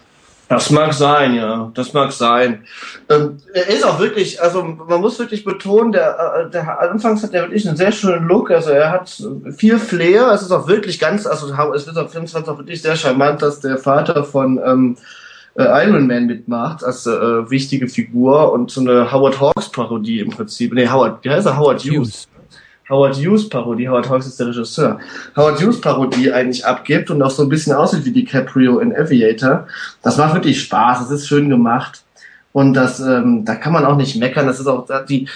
Das 0.47 0.69
mag 0.69 0.93
sein, 0.93 1.33
ja, 1.33 1.71
das 1.73 1.93
mag 1.93 2.11
sein. 2.11 2.65
Ähm, 3.09 3.37
er 3.53 3.67
ist 3.67 3.83
auch 3.83 3.99
wirklich, 3.99 4.41
also 4.41 4.63
man 4.63 5.01
muss 5.01 5.17
wirklich 5.17 5.43
betonen, 5.43 5.91
der, 5.91 6.45
äh, 6.47 6.49
der 6.51 6.79
anfangs 6.79 7.23
hat 7.23 7.33
er 7.33 7.43
wirklich 7.43 7.67
einen 7.67 7.77
sehr 7.77 7.91
schönen 7.91 8.27
Look, 8.27 8.51
also 8.51 8.69
er 8.69 8.91
hat 8.91 9.23
viel 9.57 9.79
Flair, 9.79 10.31
es 10.31 10.43
ist 10.43 10.51
auch 10.51 10.67
wirklich 10.67 10.99
ganz, 10.99 11.25
also 11.25 11.47
es 11.73 11.87
wird 11.87 11.97
auf 11.97 12.13
Fall 12.13 12.43
auch 12.43 12.57
wirklich 12.59 12.81
sehr 12.81 12.95
charmant, 12.95 13.41
dass 13.41 13.59
der 13.59 13.79
Vater 13.79 14.23
von 14.23 14.59
ähm, 14.63 14.97
äh, 15.55 15.63
Iron 15.87 16.05
Man 16.05 16.27
mitmacht 16.27 16.83
als 16.83 17.07
äh, 17.07 17.49
wichtige 17.49 17.87
Figur 17.87 18.51
und 18.51 18.69
so 18.69 18.81
eine 18.81 19.11
Howard 19.11 19.39
Hawks 19.41 19.69
Parodie 19.69 20.19
im 20.19 20.29
Prinzip, 20.29 20.73
nee, 20.73 20.87
Howard, 20.87 21.23
wie 21.23 21.29
heißt 21.31 21.47
er, 21.47 21.57
Howard 21.57 21.81
Hughes. 21.81 21.97
Hughes. 21.97 22.27
Howard 22.89 23.15
Hughes 23.15 23.49
Parodie, 23.49 23.89
Howard 23.89 24.09
Hawks 24.09 24.27
ist 24.27 24.39
der 24.39 24.47
Regisseur, 24.47 24.99
Howard 25.35 25.61
Hughes 25.61 25.81
Parodie 25.81 26.31
eigentlich 26.31 26.65
abgibt 26.65 27.09
und 27.09 27.21
auch 27.21 27.31
so 27.31 27.43
ein 27.43 27.49
bisschen 27.49 27.73
aussieht 27.73 28.05
wie 28.05 28.11
DiCaprio 28.11 28.79
in 28.79 28.95
Aviator. 28.95 29.67
Das 30.03 30.17
macht 30.17 30.35
wirklich 30.35 30.61
Spaß, 30.61 30.99
das 30.99 31.11
ist 31.11 31.27
schön 31.27 31.49
gemacht 31.49 32.03
und 32.53 32.73
das, 32.73 32.99
ähm, 32.99 33.43
da 33.43 33.55
kann 33.55 33.73
man 33.73 33.85
auch 33.85 33.97
nicht 33.97 34.15
meckern. 34.17 34.45
Das 34.45 34.59
ist 34.59 34.67
auch 34.67 34.87
die, 35.09 35.27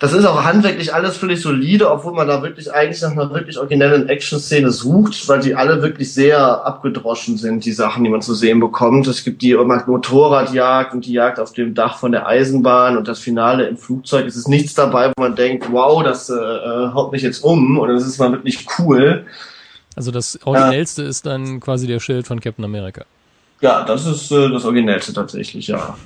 das 0.00 0.12
ist 0.12 0.24
auch 0.24 0.44
handwerklich 0.44 0.94
alles 0.94 1.16
völlig 1.16 1.40
solide, 1.40 1.90
obwohl 1.90 2.12
man 2.12 2.28
da 2.28 2.40
wirklich 2.40 2.72
eigentlich 2.72 3.02
nach 3.02 3.10
einer 3.10 3.34
wirklich 3.34 3.58
originellen 3.58 4.08
Action-Szene 4.08 4.70
sucht, 4.70 5.28
weil 5.28 5.40
die 5.40 5.56
alle 5.56 5.82
wirklich 5.82 6.14
sehr 6.14 6.64
abgedroschen 6.64 7.36
sind, 7.36 7.64
die 7.64 7.72
Sachen, 7.72 8.04
die 8.04 8.10
man 8.10 8.22
zu 8.22 8.32
sehen 8.32 8.60
bekommt. 8.60 9.08
Es 9.08 9.24
gibt 9.24 9.42
die 9.42 9.54
Motorradjagd 9.54 10.94
und 10.94 11.04
die 11.04 11.14
Jagd 11.14 11.40
auf 11.40 11.52
dem 11.52 11.74
Dach 11.74 11.98
von 11.98 12.12
der 12.12 12.28
Eisenbahn 12.28 12.96
und 12.96 13.08
das 13.08 13.18
Finale 13.18 13.66
im 13.66 13.76
Flugzeug. 13.76 14.24
Es 14.26 14.36
ist 14.36 14.46
nichts 14.46 14.74
dabei, 14.74 15.08
wo 15.16 15.22
man 15.22 15.34
denkt, 15.34 15.66
wow, 15.72 16.00
das 16.04 16.30
äh, 16.30 16.34
äh 16.34 16.92
haut 16.94 17.10
mich 17.10 17.22
jetzt 17.22 17.42
um 17.42 17.80
oder 17.80 17.94
das 17.94 18.06
ist 18.06 18.18
mal 18.18 18.30
wirklich 18.30 18.66
cool. 18.78 19.26
Also 19.96 20.12
das 20.12 20.38
Originellste 20.44 21.02
ja. 21.02 21.08
ist 21.08 21.26
dann 21.26 21.58
quasi 21.58 21.88
der 21.88 21.98
Schild 21.98 22.28
von 22.28 22.38
Captain 22.38 22.64
America. 22.64 23.04
Ja, 23.60 23.82
das 23.82 24.06
ist 24.06 24.30
äh, 24.30 24.48
das 24.48 24.64
Originellste 24.64 25.12
tatsächlich, 25.12 25.66
ja. 25.66 25.96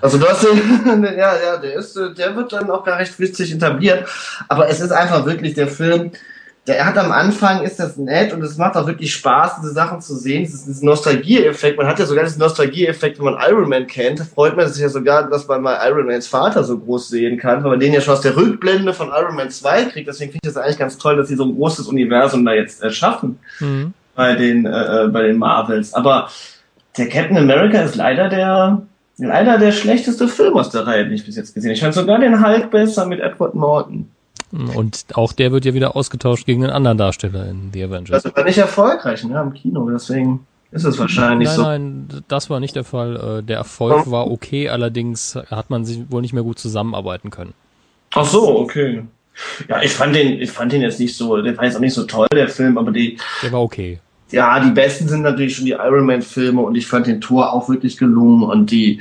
Also 0.00 0.18
du 0.18 0.26
hast 0.26 0.44
den, 0.44 1.02
ja, 1.04 1.34
ja, 1.36 1.56
der 1.56 1.74
ist, 1.74 1.96
der 1.96 2.36
wird 2.36 2.52
dann 2.52 2.70
auch 2.70 2.84
gar 2.84 2.98
recht 2.98 3.18
witzig 3.18 3.52
etabliert. 3.52 4.06
Aber 4.48 4.68
es 4.68 4.80
ist 4.80 4.92
einfach 4.92 5.24
wirklich 5.24 5.54
der 5.54 5.68
Film, 5.68 6.12
der 6.66 6.84
hat 6.84 6.98
am 6.98 7.12
Anfang 7.12 7.62
ist 7.62 7.78
das 7.78 7.96
nett 7.96 8.32
und 8.32 8.42
es 8.42 8.56
macht 8.56 8.76
auch 8.76 8.86
wirklich 8.86 9.12
Spaß, 9.14 9.60
diese 9.60 9.72
Sachen 9.72 10.00
zu 10.00 10.16
sehen. 10.16 10.42
Es 10.42 10.52
ist 10.52 10.82
ein 10.82 10.86
Nostalgie-Effekt. 10.86 11.78
Man 11.78 11.86
hat 11.86 11.98
ja 12.00 12.06
sogar 12.06 12.24
diesen 12.24 12.40
Nostalgie-Effekt, 12.40 13.18
wenn 13.18 13.26
man 13.26 13.38
Iron 13.48 13.68
Man 13.68 13.86
kennt. 13.86 14.18
Da 14.18 14.24
freut 14.24 14.56
man 14.56 14.68
sich 14.68 14.82
ja 14.82 14.88
sogar, 14.88 15.30
dass 15.30 15.46
man 15.46 15.62
mal 15.62 15.78
Iron 15.88 16.06
Mans 16.06 16.26
Vater 16.26 16.64
so 16.64 16.78
groß 16.78 17.08
sehen 17.08 17.38
kann, 17.38 17.62
weil 17.62 17.70
man 17.70 17.80
den 17.80 17.92
ja 17.92 18.00
schon 18.00 18.14
aus 18.14 18.20
der 18.20 18.36
Rückblende 18.36 18.92
von 18.92 19.08
Iron 19.08 19.36
Man 19.36 19.50
2 19.50 19.84
kriegt. 19.84 20.08
Deswegen 20.08 20.32
finde 20.32 20.48
ich 20.48 20.54
das 20.54 20.62
eigentlich 20.62 20.78
ganz 20.78 20.98
toll, 20.98 21.16
dass 21.16 21.28
sie 21.28 21.36
so 21.36 21.44
ein 21.44 21.54
großes 21.54 21.86
Universum 21.86 22.44
da 22.44 22.52
jetzt 22.52 22.82
erschaffen 22.82 23.38
mhm. 23.60 23.94
bei 24.16 24.34
den, 24.34 24.66
äh, 24.66 25.04
äh 25.04 25.08
bei 25.08 25.22
den 25.22 25.38
Marvels. 25.38 25.94
Aber 25.94 26.28
der 26.98 27.08
Captain 27.08 27.38
America 27.38 27.80
ist 27.80 27.94
leider 27.94 28.28
der, 28.28 28.82
Leider 29.18 29.58
der 29.58 29.72
schlechteste 29.72 30.28
Film 30.28 30.56
aus 30.56 30.70
der 30.70 30.86
Reihe, 30.86 31.04
den 31.04 31.14
ich 31.14 31.24
bis 31.24 31.36
jetzt 31.36 31.54
gesehen 31.54 31.70
habe. 31.70 31.74
Ich 31.74 31.80
fand 31.80 31.94
sogar 31.94 32.18
den 32.18 32.44
Hulk 32.44 32.70
besser 32.70 33.06
mit 33.06 33.20
Edward 33.20 33.54
Norton. 33.54 34.10
Und 34.52 35.06
auch 35.14 35.32
der 35.32 35.52
wird 35.52 35.64
ja 35.64 35.74
wieder 35.74 35.96
ausgetauscht 35.96 36.46
gegen 36.46 36.64
einen 36.64 36.72
anderen 36.72 36.98
Darsteller 36.98 37.48
in 37.48 37.70
The 37.72 37.84
Avengers. 37.84 38.22
Das 38.22 38.36
war 38.36 38.44
nicht 38.44 38.58
erfolgreich, 38.58 39.24
ne, 39.24 39.40
im 39.40 39.52
Kino, 39.52 39.88
deswegen 39.90 40.46
ist 40.70 40.84
es 40.84 40.98
wahrscheinlich 40.98 41.48
nein, 41.48 41.56
so. 41.56 41.62
Nein, 41.62 42.06
nein, 42.08 42.24
das 42.28 42.50
war 42.50 42.60
nicht 42.60 42.76
der 42.76 42.84
Fall. 42.84 43.40
Äh, 43.40 43.42
der 43.42 43.56
Erfolg 43.56 44.10
war 44.10 44.30
okay, 44.30 44.68
allerdings 44.68 45.36
hat 45.50 45.70
man 45.70 45.84
sich 45.84 46.10
wohl 46.10 46.22
nicht 46.22 46.32
mehr 46.32 46.42
gut 46.42 46.58
zusammenarbeiten 46.58 47.30
können. 47.30 47.54
Ach 48.14 48.24
so, 48.24 48.60
okay. 48.60 49.02
Ja, 49.68 49.82
ich 49.82 49.92
fand 49.92 50.14
den, 50.14 50.40
ich 50.40 50.50
fand 50.50 50.72
den 50.72 50.80
jetzt 50.80 51.00
nicht 51.00 51.16
so, 51.16 51.40
der 51.42 51.56
war 51.56 51.64
jetzt 51.64 51.76
auch 51.76 51.80
nicht 51.80 51.94
so 51.94 52.04
toll, 52.04 52.26
der 52.32 52.48
Film, 52.48 52.78
aber 52.78 52.90
die. 52.90 53.18
Der 53.42 53.52
war 53.52 53.62
okay. 53.62 53.98
Ja, 54.30 54.58
die 54.60 54.70
besten 54.70 55.08
sind 55.08 55.22
natürlich 55.22 55.56
schon 55.56 55.66
die 55.66 55.72
Iron 55.72 56.06
Man 56.06 56.22
Filme 56.22 56.60
und 56.60 56.74
ich 56.74 56.86
fand 56.86 57.06
den 57.06 57.20
Tor 57.20 57.52
auch 57.52 57.68
wirklich 57.68 57.96
gelungen 57.96 58.42
und 58.42 58.70
die, 58.70 59.00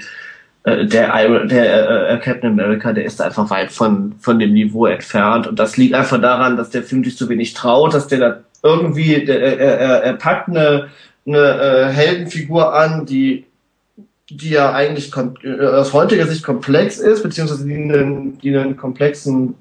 äh, 0.64 0.86
der, 0.86 1.12
Iron, 1.16 1.48
der 1.48 2.10
äh, 2.10 2.20
Captain 2.20 2.52
America, 2.52 2.94
der 2.94 3.06
ist 3.06 3.22
einfach 3.22 3.50
weit 3.50 3.72
von, 3.72 4.16
von 4.20 4.38
dem 4.38 4.54
Niveau 4.54 4.86
entfernt 4.86 5.48
und 5.48 5.58
das 5.58 5.78
liegt 5.78 5.96
einfach 5.96 6.22
daran, 6.22 6.58
dass 6.58 6.70
der 6.70 6.84
Film 6.84 7.04
sich 7.04 7.18
zu 7.18 7.28
wenig 7.28 7.54
traut, 7.54 7.94
dass 7.94 8.08
der 8.08 8.20
da 8.20 8.40
irgendwie, 8.62 9.26
der, 9.26 9.42
er, 9.42 9.80
er, 9.80 10.04
er 10.04 10.14
packt 10.14 10.50
eine, 10.50 10.90
eine 11.26 11.38
äh, 11.38 11.86
Heldenfigur 11.88 12.74
an, 12.74 13.06
die 13.06 13.46
die 14.30 14.50
ja 14.50 14.74
eigentlich 14.74 15.12
äh, 15.16 15.66
aus 15.66 15.94
heutiger 15.94 16.26
Sicht 16.26 16.44
komplex 16.44 16.98
ist, 16.98 17.22
beziehungsweise 17.22 17.66
die 17.66 17.76
einen, 17.76 18.40
die 18.40 18.56
einen 18.56 18.76
komplexen, 18.76 19.56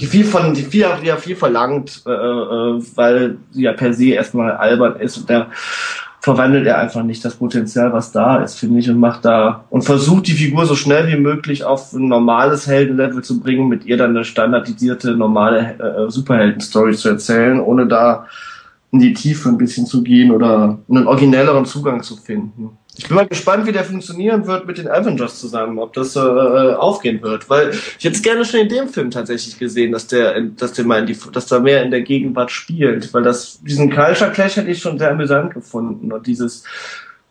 die 0.00 0.06
viel 0.06 0.24
von, 0.24 0.54
die 0.54 0.62
viel, 0.62 0.86
die 1.02 1.08
ja 1.08 1.16
viel 1.16 1.36
verlangt, 1.36 2.02
äh, 2.06 2.10
äh, 2.10 2.82
weil 2.94 3.36
sie 3.50 3.62
ja 3.62 3.72
per 3.72 3.92
se 3.92 4.10
erstmal 4.10 4.52
albern 4.52 4.96
ist 4.96 5.18
und 5.18 5.28
da 5.28 5.48
verwandelt 6.20 6.66
er 6.66 6.78
einfach 6.78 7.02
nicht 7.02 7.24
das 7.24 7.36
Potenzial, 7.36 7.92
was 7.92 8.12
da 8.12 8.42
ist, 8.42 8.58
finde 8.58 8.80
ich, 8.80 8.90
und 8.90 8.98
macht 8.98 9.24
da 9.24 9.64
und 9.70 9.82
versucht 9.82 10.26
die 10.26 10.32
Figur 10.32 10.66
so 10.66 10.74
schnell 10.74 11.08
wie 11.08 11.18
möglich 11.18 11.64
auf 11.64 11.92
ein 11.92 12.08
normales 12.08 12.66
Heldenlevel 12.66 13.22
zu 13.22 13.40
bringen, 13.40 13.68
mit 13.68 13.86
ihr 13.86 13.96
dann 13.96 14.10
eine 14.10 14.24
standardisierte, 14.24 15.16
normale 15.16 15.78
äh, 15.78 16.10
Superhelden-Story 16.10 16.94
zu 16.94 17.08
erzählen, 17.08 17.60
ohne 17.60 17.86
da 17.86 18.26
in 18.92 18.98
die 18.98 19.14
Tiefe 19.14 19.48
ein 19.48 19.58
bisschen 19.58 19.86
zu 19.86 20.02
gehen 20.02 20.30
oder 20.30 20.78
einen 20.88 21.06
originelleren 21.06 21.64
Zugang 21.64 22.02
zu 22.02 22.16
finden. 22.16 22.76
Ich 22.96 23.06
bin 23.06 23.16
mal 23.16 23.26
gespannt, 23.26 23.66
wie 23.66 23.72
der 23.72 23.84
funktionieren 23.84 24.46
wird 24.46 24.66
mit 24.66 24.78
den 24.78 24.88
Avengers 24.88 25.38
zusammen, 25.38 25.78
ob 25.78 25.92
das 25.92 26.16
äh, 26.16 26.20
aufgehen 26.20 27.22
wird, 27.22 27.48
weil 27.48 27.70
ich 27.70 28.04
hätte 28.04 28.16
es 28.16 28.22
gerne 28.22 28.44
schon 28.44 28.60
in 28.60 28.68
dem 28.68 28.88
Film 28.88 29.10
tatsächlich 29.10 29.58
gesehen, 29.58 29.92
dass 29.92 30.06
der, 30.08 30.40
dass 30.40 30.72
der 30.72 30.84
mal 30.84 31.00
in 31.00 31.06
die, 31.06 31.16
dass 31.32 31.46
da 31.46 31.60
mehr 31.60 31.82
in 31.82 31.90
der 31.90 32.02
Gegenwart 32.02 32.50
spielt, 32.50 33.14
weil 33.14 33.22
das 33.22 33.60
diesen 33.62 33.90
Culture 33.90 34.30
Clash 34.32 34.56
hätte 34.56 34.70
ich 34.70 34.80
schon 34.80 34.98
sehr 34.98 35.12
amüsant 35.12 35.54
gefunden. 35.54 36.12
Und 36.12 36.26
dieses 36.26 36.64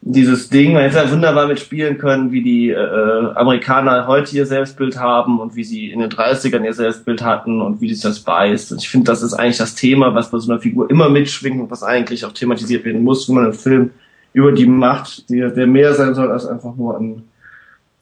dieses 0.02 0.50
Ding, 0.50 0.74
man 0.74 0.84
hätte 0.84 0.98
ja 0.98 1.12
wunderbar 1.12 1.48
mitspielen 1.48 1.98
können, 1.98 2.32
wie 2.32 2.42
die 2.42 2.70
äh, 2.70 3.34
Amerikaner 3.36 4.08
heute 4.08 4.36
ihr 4.36 4.46
Selbstbild 4.46 4.98
haben 4.98 5.42
und 5.42 5.56
wie 5.56 5.66
sie 5.66 5.92
in 5.92 6.00
den 6.00 6.10
30ern 6.10 6.64
ihr 6.64 6.74
Selbstbild 6.74 7.22
hatten 7.22 7.62
und 7.62 7.82
wie 7.82 7.94
sich 7.94 8.02
das 8.02 8.22
beißt. 8.22 8.72
Und 8.72 8.82
ich 8.82 8.90
finde, 8.90 9.12
das 9.12 9.22
ist 9.22 9.34
eigentlich 9.34 9.58
das 9.58 9.76
Thema, 9.76 10.16
was 10.16 10.32
bei 10.32 10.40
so 10.40 10.52
einer 10.52 10.62
Figur 10.62 10.90
immer 10.90 11.10
mitschwingt 11.10 11.60
und 11.60 11.70
was 11.70 11.84
eigentlich 11.84 12.24
auch 12.24 12.32
thematisiert 12.32 12.86
werden 12.86 13.04
muss, 13.04 13.28
wenn 13.28 13.36
man 13.36 13.44
einen 13.46 13.54
Film 13.54 13.92
über 14.34 14.52
die 14.52 14.66
Macht, 14.66 15.30
die, 15.30 15.40
der 15.40 15.68
mehr 15.68 15.94
sein 15.94 16.14
soll 16.14 16.32
als 16.32 16.46
einfach 16.46 16.76
nur 16.76 16.98
ein 17.00 17.24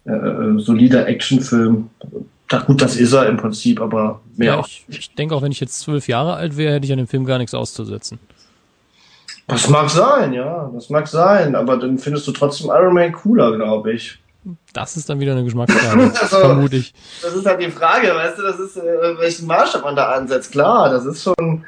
äh, 0.06 0.12
äh 0.12 0.60
solider 0.60 1.08
Actionfilm. 1.08 1.90
Da, 2.48 2.60
gut, 2.60 2.82
das 2.82 2.96
ist 2.96 3.14
er 3.14 3.28
im 3.28 3.38
Prinzip, 3.38 3.82
aber 3.82 4.22
mehr 4.36 4.56
ja, 4.56 4.60
ich, 4.62 4.86
ich 4.88 5.16
denke 5.16 5.36
auch, 5.36 5.42
wenn 5.42 5.52
ich 5.52 5.60
jetzt 5.60 5.80
zwölf 5.80 6.08
Jahre 6.08 6.36
alt 6.36 6.56
wäre, 6.56 6.74
hätte 6.74 6.86
ich 6.86 6.92
an 6.92 6.98
dem 6.98 7.08
Film 7.08 7.26
gar 7.26 7.38
nichts 7.38 7.54
auszusetzen. 7.54 8.20
Das 9.48 9.70
mag 9.70 9.90
sein, 9.90 10.34
ja, 10.34 10.70
das 10.74 10.90
mag 10.90 11.08
sein, 11.08 11.56
aber 11.56 11.78
dann 11.78 11.98
findest 11.98 12.28
du 12.28 12.34
trotzdem 12.34 12.70
Iron 12.70 12.94
Man 12.94 13.14
cooler, 13.14 13.56
glaube 13.56 13.94
ich. 13.94 14.20
Das 14.74 14.96
ist 14.98 15.10
dann 15.10 15.20
wieder 15.20 15.34
eine 15.34 15.44
Geschmacksfrage, 15.44 16.12
also, 16.22 16.40
vermute 16.40 16.78
ich. 16.78 16.94
Das 17.22 17.34
ist 17.34 17.46
halt 17.46 17.62
die 17.62 17.72
Frage, 17.72 18.14
weißt 18.14 18.38
du, 18.38 18.44
das 18.44 18.60
ist, 18.60 18.78
äh, 18.78 19.18
welchen 19.18 19.48
Maßstab 19.48 19.84
man 19.84 19.96
da 19.96 20.12
ansetzt. 20.12 20.52
Klar, 20.52 20.90
das 20.90 21.06
ist 21.06 21.24
schon, 21.24 21.66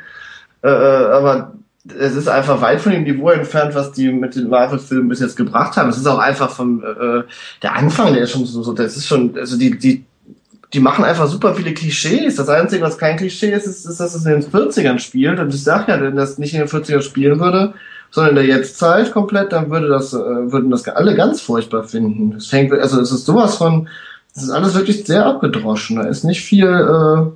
äh, 0.61 0.69
äh 0.69 1.05
aber 1.11 1.53
es 1.85 2.15
ist 2.15 2.27
einfach 2.27 2.61
weit 2.61 2.81
von 2.81 2.91
dem 2.91 3.03
Niveau 3.03 3.29
entfernt, 3.29 3.73
was 3.73 3.91
die 3.91 4.11
mit 4.11 4.35
den 4.35 4.49
Marvel-Filmen 4.49 5.09
bis 5.09 5.21
jetzt 5.21 5.37
gebracht 5.37 5.77
haben. 5.77 5.89
Es 5.89 5.97
ist 5.97 6.07
auch 6.07 6.19
einfach 6.19 6.49
vom 6.49 6.83
äh, 6.83 7.23
der 7.61 7.75
Anfang, 7.75 8.13
der 8.13 8.23
ist 8.23 8.31
schon 8.31 8.45
so, 8.45 8.73
das 8.73 8.97
ist 8.97 9.07
schon, 9.07 9.37
also 9.37 9.57
die, 9.57 9.77
die, 9.77 10.03
die 10.73 10.79
machen 10.79 11.05
einfach 11.05 11.27
super 11.27 11.55
viele 11.55 11.73
Klischees. 11.73 12.35
Das 12.35 12.49
Einzige, 12.49 12.83
was 12.83 12.97
kein 12.97 13.17
Klischee 13.17 13.51
ist, 13.51 13.65
ist, 13.65 13.85
ist 13.85 13.99
dass 13.99 14.13
es 14.13 14.25
in 14.25 14.41
den 14.41 14.43
40ern 14.43 14.99
spielt. 14.99 15.39
Und 15.39 15.53
ich 15.53 15.63
sag 15.63 15.87
ja, 15.87 15.99
wenn 16.01 16.15
das 16.15 16.37
nicht 16.37 16.53
in 16.53 16.59
den 16.59 16.69
40ern 16.69 17.01
spielen 17.01 17.39
würde, 17.39 17.73
sondern 18.11 18.37
in 18.37 18.47
der 18.47 18.57
Jetztzeit 18.57 19.11
komplett, 19.11 19.53
dann 19.53 19.69
würde 19.69 19.87
das, 19.87 20.13
äh, 20.13 20.17
würden 20.17 20.69
das 20.69 20.87
alle 20.87 21.15
ganz 21.15 21.41
furchtbar 21.41 21.85
finden. 21.85 22.35
Es 22.35 22.47
fängt, 22.47 22.73
also 22.73 22.99
es 22.99 23.11
ist 23.11 23.25
sowas 23.25 23.55
von, 23.55 23.87
es 24.35 24.43
ist 24.43 24.49
alles 24.49 24.75
wirklich 24.75 25.05
sehr 25.05 25.25
abgedroschen. 25.25 25.95
Da 25.95 26.03
ist 26.03 26.23
nicht 26.23 26.41
viel, 26.41 26.67
äh, 26.67 27.31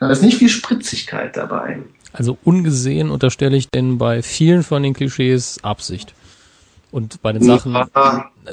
da 0.00 0.10
ist 0.10 0.22
nicht 0.22 0.38
viel 0.38 0.48
Spritzigkeit 0.48 1.36
dabei. 1.36 1.78
Also 2.14 2.38
ungesehen 2.44 3.10
unterstelle 3.10 3.56
ich 3.56 3.68
denn 3.68 3.98
bei 3.98 4.22
vielen 4.22 4.62
von 4.62 4.84
den 4.84 4.94
Klischees 4.94 5.58
Absicht. 5.62 6.14
Und 6.92 7.20
bei 7.22 7.32
den 7.32 7.42
Sachen, 7.42 7.76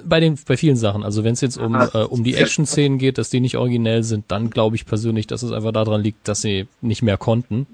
bei 0.04 0.20
den, 0.20 0.36
bei 0.48 0.58
vielen 0.58 0.76
Sachen, 0.76 1.04
also 1.04 1.24
wenn 1.24 1.34
es 1.34 1.42
jetzt 1.42 1.58
um, 1.58 1.76
äh, 1.76 2.00
um 2.10 2.24
die 2.24 2.34
Action-Szenen 2.34 2.98
geht, 2.98 3.20
dass 3.20 3.30
die 3.30 3.40
nicht 3.40 3.58
originell 3.58 4.02
sind, 4.02 4.26
dann 4.30 4.50
glaube 4.50 4.76
ich 4.76 4.88
persönlich, 4.88 5.28
dass 5.28 5.44
es 5.44 5.52
einfach 5.52 5.72
daran 5.72 6.02
liegt, 6.02 6.28
dass 6.28 6.42
sie 6.42 6.68
nicht 6.82 7.04
mehr 7.04 7.18
konnten. 7.18 7.68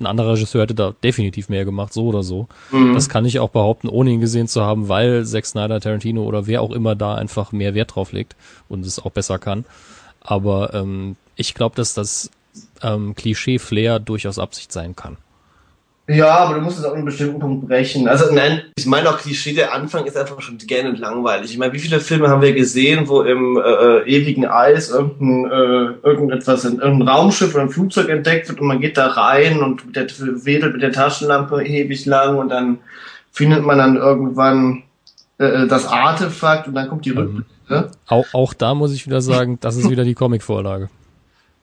Ein 0.00 0.06
anderer 0.06 0.32
Regisseur 0.32 0.62
hätte 0.62 0.74
da 0.74 0.94
definitiv 1.04 1.48
mehr 1.48 1.64
gemacht, 1.64 1.92
so 1.92 2.06
oder 2.06 2.24
so. 2.24 2.48
Mhm. 2.72 2.94
Das 2.94 3.08
kann 3.08 3.24
ich 3.24 3.38
auch 3.38 3.50
behaupten, 3.50 3.88
ohne 3.88 4.10
ihn 4.10 4.20
gesehen 4.20 4.48
zu 4.48 4.62
haben, 4.62 4.88
weil 4.88 5.24
Zack 5.24 5.46
Snyder, 5.46 5.80
Tarantino 5.80 6.24
oder 6.24 6.48
wer 6.48 6.60
auch 6.60 6.72
immer 6.72 6.96
da 6.96 7.14
einfach 7.14 7.52
mehr 7.52 7.74
Wert 7.74 7.94
drauf 7.94 8.10
legt 8.10 8.34
und 8.68 8.84
es 8.84 8.98
auch 8.98 9.12
besser 9.12 9.38
kann. 9.38 9.64
Aber 10.20 10.74
ähm, 10.74 11.14
ich 11.36 11.54
glaube, 11.54 11.76
dass 11.76 11.94
das 11.94 12.32
ähm, 12.82 13.14
Klischee-Flair 13.14 13.98
durchaus 13.98 14.38
Absicht 14.38 14.72
sein 14.72 14.96
kann. 14.96 15.16
Ja, 16.12 16.38
aber 16.38 16.54
du 16.54 16.60
musst 16.62 16.78
es 16.78 16.84
auch 16.84 16.94
einen 16.94 17.04
bestimmten 17.04 17.38
Punkt 17.38 17.68
brechen. 17.68 18.08
Also 18.08 18.34
nein, 18.34 18.62
ich 18.76 18.86
meine 18.86 19.10
auch 19.10 19.18
Klischee, 19.18 19.54
der 19.54 19.72
Anfang 19.72 20.06
ist 20.06 20.16
einfach 20.16 20.40
schon 20.40 20.58
gerne 20.58 20.90
langweilig. 20.90 21.52
Ich 21.52 21.58
meine, 21.58 21.72
wie 21.72 21.78
viele 21.78 22.00
Filme 22.00 22.28
haben 22.28 22.42
wir 22.42 22.52
gesehen, 22.52 23.06
wo 23.06 23.22
im 23.22 23.56
äh, 23.56 23.60
äh, 23.60 24.08
ewigen 24.08 24.44
Eis 24.44 24.90
irgendein, 24.90 25.44
äh, 25.52 25.94
irgendetwas, 26.02 26.64
in, 26.64 26.80
irgendein 26.80 27.08
Raumschiff 27.08 27.54
oder 27.54 27.62
ein 27.62 27.70
Flugzeug 27.70 28.08
entdeckt 28.08 28.48
wird 28.48 28.60
und 28.60 28.66
man 28.66 28.80
geht 28.80 28.96
da 28.96 29.06
rein 29.06 29.62
und 29.62 29.94
der 29.94 30.06
wedelt 30.08 30.72
mit 30.72 30.82
der 30.82 30.90
Taschenlampe 30.90 31.62
ewig 31.62 32.04
lang 32.06 32.38
und 32.38 32.48
dann 32.48 32.78
findet 33.30 33.64
man 33.64 33.78
dann 33.78 33.96
irgendwann 33.96 34.82
äh, 35.38 35.44
äh 35.44 35.68
das 35.68 35.86
Artefakt 35.86 36.66
und 36.66 36.74
dann 36.74 36.88
kommt 36.88 37.04
die 37.04 37.10
ähm, 37.10 37.44
Rückblende. 37.68 37.90
Auch, 38.08 38.26
auch 38.32 38.52
da 38.52 38.74
muss 38.74 38.92
ich 38.92 39.06
wieder 39.06 39.20
sagen, 39.20 39.58
das 39.60 39.76
ist 39.76 39.88
wieder 39.88 40.02
die 40.02 40.14
Comic-Vorlage. 40.14 40.88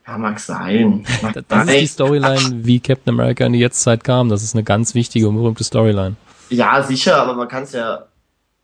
Ja, 0.08 0.18
mag 0.18 0.40
sein. 0.40 1.04
Mag 1.22 1.34
das 1.34 1.44
sein. 1.50 1.68
ist 1.68 1.82
die 1.82 1.88
Storyline, 1.88 2.66
wie 2.66 2.80
Captain 2.80 3.14
America 3.14 3.46
in 3.46 3.54
die 3.54 3.60
Jetztzeit 3.60 4.04
kam. 4.04 4.30
Das 4.30 4.42
ist 4.42 4.56
eine 4.56 4.64
ganz 4.64 4.96
wichtige 4.96 5.28
und 5.28 5.36
berühmte 5.36 5.64
Storyline. 5.66 6.16
Ja, 6.50 6.82
sicher, 6.82 7.18
aber 7.18 7.34
man 7.34 7.50
kann 7.50 7.64
es 7.64 7.74
ja 7.74 8.06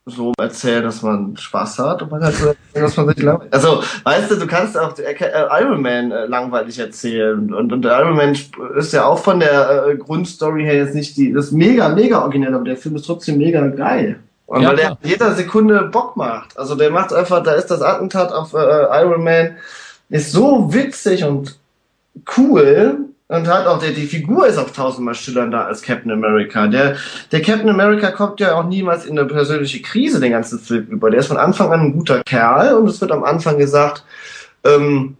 so 0.05 0.33
erzählen, 0.37 0.83
dass 0.83 1.01
man 1.01 1.35
Spaß 1.37 1.79
hat 1.79 2.01
und 2.01 2.11
man 2.11 2.21
kann 2.21 2.33
so 2.33 2.47
erzählen, 2.47 2.83
dass 2.83 2.97
man 2.97 3.07
sich 3.07 3.21
langweilig. 3.21 3.53
Also, 3.53 3.83
weißt 4.03 4.31
du, 4.31 4.35
du 4.35 4.47
kannst 4.47 4.77
auch 4.77 4.97
äh, 4.97 5.15
Iron 5.61 5.81
Man 5.81 6.11
äh, 6.11 6.25
langweilig 6.25 6.79
erzählen 6.79 7.53
und, 7.53 7.71
und 7.71 7.85
Iron 7.85 8.15
Man 8.15 8.35
ist 8.75 8.93
ja 8.93 9.05
auch 9.05 9.19
von 9.19 9.39
der 9.39 9.87
äh, 9.87 9.97
Grundstory 9.97 10.63
her 10.63 10.75
jetzt 10.75 10.95
nicht 10.95 11.15
die, 11.15 11.31
das 11.31 11.47
ist 11.47 11.51
mega, 11.53 11.89
mega 11.89 12.21
originell, 12.21 12.53
aber 12.53 12.65
der 12.65 12.77
Film 12.77 12.95
ist 12.95 13.05
trotzdem 13.05 13.37
mega 13.37 13.65
geil. 13.67 14.19
Und 14.45 14.61
ja, 14.61 14.69
weil 14.69 14.75
der 14.75 14.97
jeder 15.03 15.33
Sekunde 15.35 15.83
Bock 15.83 16.17
macht. 16.17 16.57
Also 16.57 16.75
der 16.75 16.91
macht 16.91 17.13
einfach, 17.13 17.41
da 17.41 17.53
ist 17.53 17.67
das 17.67 17.81
Attentat 17.81 18.33
auf 18.33 18.53
äh, 18.53 19.01
Iron 19.01 19.23
Man, 19.23 19.55
ist 20.13 20.31
so 20.31 20.71
witzig 20.71 21.23
und 21.23 21.57
cool 22.37 22.99
und 23.29 23.47
hat 23.47 23.65
auch 23.65 23.79
der, 23.79 23.91
die 23.91 24.05
Figur 24.05 24.45
ist 24.45 24.59
auch 24.59 24.69
tausendmal 24.69 25.15
schillernder 25.15 25.65
als 25.65 25.81
Captain 25.81 26.11
America. 26.11 26.67
Der, 26.67 26.97
der 27.31 27.41
Captain 27.41 27.67
America 27.67 28.11
kommt 28.11 28.39
ja 28.39 28.53
auch 28.53 28.65
niemals 28.65 29.05
in 29.05 29.17
eine 29.17 29.27
persönliche 29.27 29.81
Krise 29.81 30.19
den 30.19 30.33
ganzen 30.33 30.59
Film 30.59 30.85
über. 30.85 31.09
Der 31.09 31.21
ist 31.21 31.27
von 31.27 31.37
Anfang 31.37 31.73
an 31.73 31.79
ein 31.79 31.93
guter 31.93 32.23
Kerl 32.23 32.75
und 32.75 32.87
es 32.87 33.01
wird 33.01 33.11
am 33.11 33.23
Anfang 33.23 33.57
gesagt, 33.57 34.03
ähm, 34.63 35.17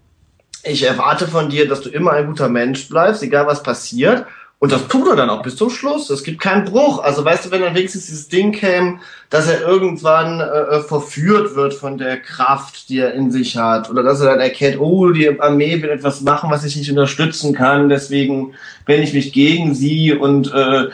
ich 0.64 0.84
erwarte 0.84 1.28
von 1.28 1.50
dir, 1.50 1.68
dass 1.68 1.82
du 1.82 1.90
immer 1.90 2.12
ein 2.12 2.28
guter 2.28 2.48
Mensch 2.48 2.88
bleibst, 2.88 3.24
egal 3.24 3.48
was 3.48 3.64
passiert. 3.64 4.28
Und 4.64 4.72
das 4.72 4.88
tut 4.88 5.10
er 5.10 5.18
dann 5.18 5.30
auch 5.30 5.42
bis 5.42 5.58
zum 5.58 5.70
Schluss. 5.70 6.10
Es 6.10 6.24
gibt 6.24 6.40
keinen 6.40 6.64
Bruch. 6.64 7.04
Also 7.04 7.26
weißt 7.26 7.46
du, 7.46 7.52
wenn 7.52 7.60
dann 7.60 7.76
wenigstens 7.76 8.06
dieses 8.06 8.30
Ding 8.30 8.54
käme, 8.54 9.00
dass 9.30 9.50
er 9.50 9.60
irgendwann 9.60 10.40
äh, 10.40 10.44
äh, 10.44 10.82
verführt 10.82 11.58
wird 11.58 11.74
von 11.74 11.98
der 11.98 12.22
Kraft, 12.22 12.88
die 12.88 13.00
er 13.00 13.14
in 13.14 13.30
sich 13.30 13.58
hat, 13.58 13.90
oder 13.90 14.04
dass 14.04 14.22
er 14.22 14.28
dann 14.28 14.40
erkennt, 14.40 14.80
oh, 14.80 15.12
die 15.12 15.38
Armee 15.42 15.82
will 15.82 15.90
etwas 15.90 16.22
machen, 16.22 16.50
was 16.50 16.64
ich 16.64 16.78
nicht 16.78 16.90
unterstützen 16.90 17.54
kann, 17.54 17.90
deswegen 17.90 18.54
wende 18.86 19.04
ich 19.04 19.14
mich 19.14 19.34
gegen 19.34 19.76
sie 19.76 20.14
und 20.14 20.54
äh, 20.54 20.86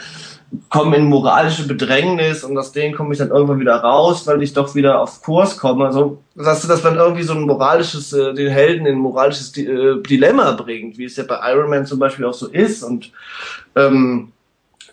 komme 0.70 0.98
in 0.98 1.06
moralische 1.06 1.68
Bedrängnis 1.68 2.44
und 2.44 2.58
aus 2.58 2.72
denen 2.72 2.96
komme 2.96 3.14
ich 3.14 3.20
dann 3.20 3.30
irgendwann 3.30 3.60
wieder 3.60 3.76
raus, 3.76 4.26
weil 4.28 4.42
ich 4.42 4.54
doch 4.54 4.76
wieder 4.76 5.00
auf 5.02 5.22
Kurs 5.22 5.58
komme. 5.58 5.86
Also, 5.86 6.22
dass 6.36 6.68
dass 6.68 6.84
man 6.84 6.96
irgendwie 6.96 7.24
so 7.24 7.34
ein 7.34 7.42
moralisches, 7.42 8.14
äh, 8.14 8.34
den 8.34 8.50
Helden 8.50 8.86
in 8.86 8.96
ein 8.96 9.02
moralisches 9.02 9.56
äh, 9.58 10.02
Dilemma 10.02 10.52
bringt, 10.52 10.98
wie 10.98 11.06
es 11.06 11.16
ja 11.18 11.24
bei 11.24 11.40
Iron 11.52 11.70
Man 11.70 11.86
zum 11.86 12.00
Beispiel 12.00 12.26
auch 12.26 12.34
so 12.34 12.48
ist. 12.48 12.84
Und 12.84 13.12
ähm, 13.76 14.32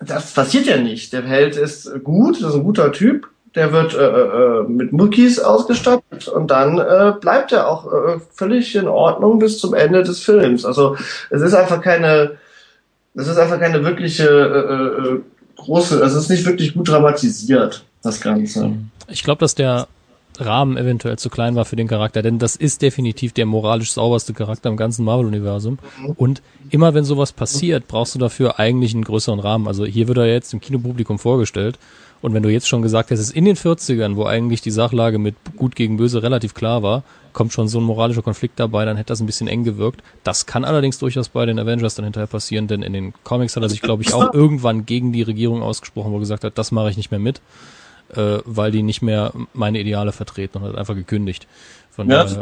das 0.01 0.33
passiert 0.33 0.67
ja 0.67 0.77
nicht. 0.77 1.13
Der 1.13 1.23
Held 1.23 1.57
ist 1.57 1.91
gut, 2.05 2.43
das 2.43 2.51
ist 2.51 2.57
ein 2.57 2.65
guter 2.65 2.93
Typ, 2.93 3.29
der 3.55 3.73
wird 3.73 3.95
äh, 3.95 4.05
äh, 4.05 4.63
mit 4.65 4.93
Muckis 4.93 5.41
ausgestattet 5.41 6.29
und 6.29 6.51
dann 6.51 6.79
äh, 6.79 7.15
bleibt 7.19 7.53
er 7.53 7.69
auch 7.69 7.87
äh, 7.87 8.21
völlig 8.35 8.77
in 8.77 8.87
Ordnung 8.87 9.39
bis 9.39 9.59
zum 9.59 9.73
Ende 9.73 10.03
des 10.03 10.21
Films. 10.21 10.67
Also 10.67 10.97
es 11.31 11.41
ist 11.41 11.55
einfach 11.55 11.81
keine, 11.81 12.37
es 13.15 13.27
ist 13.27 13.39
einfach 13.39 13.59
keine 13.59 13.83
wirkliche 13.83 14.29
äh, 14.29 15.09
äh, 15.09 15.21
große, 15.67 16.03
also 16.03 16.17
es 16.19 16.25
ist 16.25 16.31
nicht 16.31 16.47
wirklich 16.47 16.75
gut 16.75 16.89
dramatisiert, 16.89 17.85
das 18.03 18.21
Ganze. 18.21 18.73
Ich 19.09 19.23
glaube, 19.23 19.41
dass 19.41 19.55
der 19.55 19.89
Rahmen 20.39 20.77
eventuell 20.77 21.19
zu 21.19 21.31
klein 21.31 21.55
war 21.55 21.65
für 21.65 21.77
den 21.77 21.89
Charakter, 21.89 22.23
denn 22.23 22.39
das 22.39 22.57
ist 22.57 22.83
definitiv 22.83 23.33
der 23.33 23.47
moralisch 23.47 23.93
sauberste 23.93 24.35
Charakter 24.35 24.69
im 24.69 24.77
ganzen 24.77 25.05
Marvel-Universum. 25.05 25.79
Und 26.17 26.43
immer 26.71 26.95
wenn 26.95 27.05
sowas 27.05 27.33
passiert, 27.33 27.89
brauchst 27.89 28.15
du 28.15 28.19
dafür 28.19 28.59
eigentlich 28.59 28.95
einen 28.95 29.05
größeren 29.05 29.41
Rahmen. 29.41 29.67
Also 29.67 29.85
hier 29.85 30.09
wird 30.09 30.19
er 30.19 30.27
jetzt 30.27 30.53
im 30.53 30.61
Kinopublikum 30.61 31.19
vorgestellt. 31.19 31.79
Und 32.23 32.35
wenn 32.35 32.43
du 32.43 32.49
jetzt 32.49 32.69
schon 32.69 32.83
gesagt 32.83 33.11
hast, 33.11 33.19
es 33.19 33.29
ist 33.29 33.37
in 33.37 33.45
den 33.45 33.57
40ern, 33.57 34.17
wo 34.17 34.25
eigentlich 34.25 34.61
die 34.61 34.71
Sachlage 34.71 35.19
mit 35.19 35.37
gut 35.57 35.77
gegen 35.77 35.97
böse 35.97 36.23
relativ 36.23 36.55
klar 36.55 36.83
war, 36.83 37.03
kommt 37.33 37.53
schon 37.53 37.69
so 37.69 37.79
ein 37.79 37.85
moralischer 37.85 38.23
Konflikt 38.23 38.59
dabei, 38.59 38.85
dann 38.85 38.97
hätte 38.97 39.09
das 39.09 39.21
ein 39.21 39.27
bisschen 39.27 39.47
eng 39.47 39.65
gewirkt. 39.65 40.03
Das 40.25 40.47
kann 40.47 40.65
allerdings 40.65 40.99
durchaus 40.99 41.29
bei 41.29 41.45
den 41.45 41.59
Avengers 41.59 41.95
dann 41.95 42.05
hinterher 42.05 42.27
passieren, 42.27 42.67
denn 42.67 42.83
in 42.83 42.95
den 42.95 43.15
Comics 43.25 43.57
hat 43.57 43.63
er 43.63 43.69
sich, 43.69 43.83
glaube 43.83 44.03
ich, 44.03 44.15
auch 44.15 44.33
irgendwann 44.35 44.87
gegen 44.87 45.13
die 45.13 45.23
Regierung 45.23 45.63
ausgesprochen, 45.63 46.13
wo 46.13 46.17
er 46.17 46.21
gesagt 46.21 46.45
hat, 46.45 46.57
das 46.57 46.73
mache 46.73 46.91
ich 46.91 46.97
nicht 46.97 47.11
mehr 47.11 47.21
mit 47.21 47.41
äh, 48.15 48.39
weil 48.45 48.71
die 48.71 48.83
nicht 48.83 49.03
mehr 49.03 49.33
meine 49.53 49.81
Ideale 49.81 50.13
vertreten 50.13 50.59
und 50.59 50.69
hat 50.69 50.77
einfach 50.77 50.95
gekündigt. 50.95 51.47
Von 51.91 52.11
ja, 52.11 52.25
das 52.25 52.33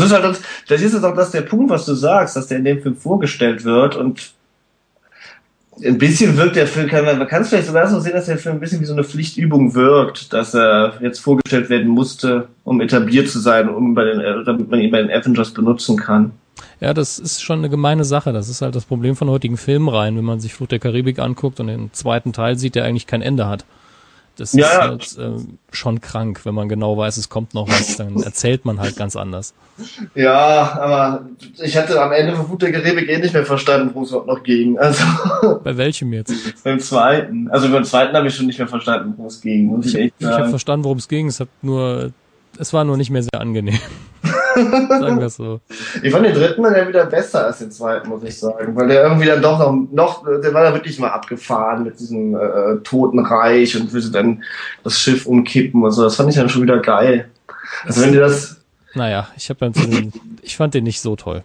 ist 0.00 0.12
halt 0.12 0.24
das, 0.24 0.42
das 0.68 0.80
ist 0.80 0.92
jetzt 0.94 1.04
auch 1.04 1.14
das 1.14 1.30
der 1.30 1.42
Punkt, 1.42 1.70
was 1.70 1.86
du 1.86 1.94
sagst, 1.94 2.34
dass 2.34 2.48
der 2.48 2.58
in 2.58 2.64
dem 2.64 2.82
Film 2.82 2.96
vorgestellt 2.96 3.64
wird 3.64 3.94
und 3.94 4.32
ein 5.84 5.98
bisschen 5.98 6.36
wirkt 6.36 6.56
der 6.56 6.66
Film, 6.66 6.88
kann 6.88 7.04
man, 7.04 7.26
kann 7.26 7.42
es 7.42 7.48
vielleicht 7.48 7.66
sogar 7.66 7.88
so 7.88 8.00
sehen, 8.00 8.12
dass 8.12 8.26
der 8.26 8.38
Film 8.38 8.56
ein 8.56 8.60
bisschen 8.60 8.80
wie 8.80 8.86
so 8.86 8.92
eine 8.92 9.04
Pflichtübung 9.04 9.74
wirkt, 9.74 10.32
dass 10.32 10.54
er 10.54 10.94
jetzt 11.00 11.18
vorgestellt 11.18 11.68
werden 11.68 11.88
musste, 11.88 12.48
um 12.64 12.80
etabliert 12.80 13.28
zu 13.28 13.38
sein, 13.38 13.68
um 13.68 13.94
bei 13.94 14.04
den, 14.04 14.44
damit 14.44 14.70
man 14.70 14.80
ihn 14.80 14.90
bei 14.90 15.02
den 15.02 15.10
Avengers 15.10 15.50
benutzen 15.50 15.96
kann. 15.96 16.32
Ja, 16.80 16.94
das 16.94 17.18
ist 17.18 17.42
schon 17.42 17.58
eine 17.58 17.70
gemeine 17.70 18.04
Sache. 18.04 18.32
Das 18.32 18.48
ist 18.48 18.62
halt 18.62 18.74
das 18.74 18.84
Problem 18.84 19.16
von 19.16 19.28
heutigen 19.28 19.56
Filmreihen, 19.56 20.16
wenn 20.16 20.24
man 20.24 20.40
sich 20.40 20.54
Flucht 20.54 20.72
der 20.72 20.78
Karibik 20.78 21.18
anguckt 21.18 21.60
und 21.60 21.66
den 21.66 21.92
zweiten 21.92 22.32
Teil 22.32 22.58
sieht, 22.58 22.74
der 22.74 22.84
eigentlich 22.84 23.06
kein 23.06 23.22
Ende 23.22 23.46
hat. 23.46 23.64
Das 24.36 24.52
ja, 24.52 24.66
ist 24.66 25.16
halt 25.18 25.18
äh, 25.18 25.42
schon 25.72 26.00
krank, 26.02 26.44
wenn 26.44 26.54
man 26.54 26.68
genau 26.68 26.96
weiß, 26.96 27.16
es 27.16 27.30
kommt 27.30 27.54
noch 27.54 27.68
was, 27.68 27.96
dann 27.96 28.22
erzählt 28.22 28.66
man 28.66 28.78
halt 28.78 28.96
ganz 28.96 29.16
anders. 29.16 29.54
Ja, 30.14 30.78
aber 30.78 31.26
ich 31.62 31.76
hatte 31.76 32.00
am 32.00 32.12
Ende 32.12 32.36
von 32.36 32.46
Flut 32.46 32.62
der 32.62 32.72
Karibik 32.72 33.08
eh 33.08 33.18
nicht 33.18 33.32
mehr 33.32 33.46
verstanden, 33.46 33.90
wo 33.94 34.02
es 34.02 34.10
noch 34.10 34.42
ging. 34.42 34.78
Also 34.78 35.04
Bei 35.64 35.76
welchem 35.76 36.12
jetzt? 36.12 36.62
beim 36.64 36.80
zweiten. 36.80 37.48
Also 37.48 37.70
beim 37.70 37.84
zweiten 37.84 38.14
habe 38.14 38.28
ich 38.28 38.34
schon 38.34 38.46
nicht 38.46 38.58
mehr 38.58 38.68
verstanden, 38.68 39.14
wo 39.16 39.26
es 39.26 39.40
ging. 39.40 39.80
Ich 39.82 39.94
ich, 39.94 40.12
ich 40.18 40.26
habe 40.26 40.50
verstanden, 40.50 40.84
worum 40.84 40.98
es 40.98 41.08
ging. 41.08 41.28
Es 41.28 41.40
hat 41.40 41.48
nur, 41.62 42.12
es 42.58 42.72
war 42.72 42.84
nur 42.84 42.96
nicht 42.96 43.10
mehr 43.10 43.22
sehr 43.22 43.40
angenehm. 43.40 43.78
Sagen 44.56 45.20
wir 45.20 45.30
so. 45.30 45.60
Ich 46.02 46.12
fand 46.12 46.26
den 46.26 46.34
dritten 46.34 46.62
dann 46.62 46.74
ja 46.74 46.88
wieder 46.88 47.06
besser 47.06 47.46
als 47.46 47.58
den 47.58 47.70
zweiten, 47.70 48.08
muss 48.08 48.22
ich 48.22 48.38
sagen. 48.38 48.74
Weil 48.76 48.88
der 48.88 49.04
irgendwie 49.04 49.26
dann 49.26 49.42
doch 49.42 49.58
noch, 49.58 49.92
noch 49.92 50.24
der 50.40 50.54
war 50.54 50.64
ja 50.64 50.74
wirklich 50.74 50.98
mal 50.98 51.10
abgefahren 51.10 51.84
mit 51.84 52.00
diesem 52.00 52.34
äh, 52.34 52.76
Totenreich 52.82 53.76
und 53.76 53.92
würde 53.92 54.10
dann 54.10 54.42
das 54.82 54.98
Schiff 54.98 55.26
umkippen 55.26 55.82
und 55.82 55.92
so. 55.92 56.02
Das 56.02 56.16
fand 56.16 56.30
ich 56.30 56.36
dann 56.36 56.48
schon 56.48 56.62
wieder 56.62 56.78
geil. 56.78 57.28
Also 57.84 58.02
wenn 58.02 58.12
dir 58.12 58.20
das. 58.20 58.56
Naja, 58.94 59.28
ich 59.36 59.50
habe 59.50 59.72
ich 60.42 60.56
fand 60.56 60.74
den 60.74 60.84
nicht 60.84 61.00
so 61.00 61.16
toll. 61.16 61.42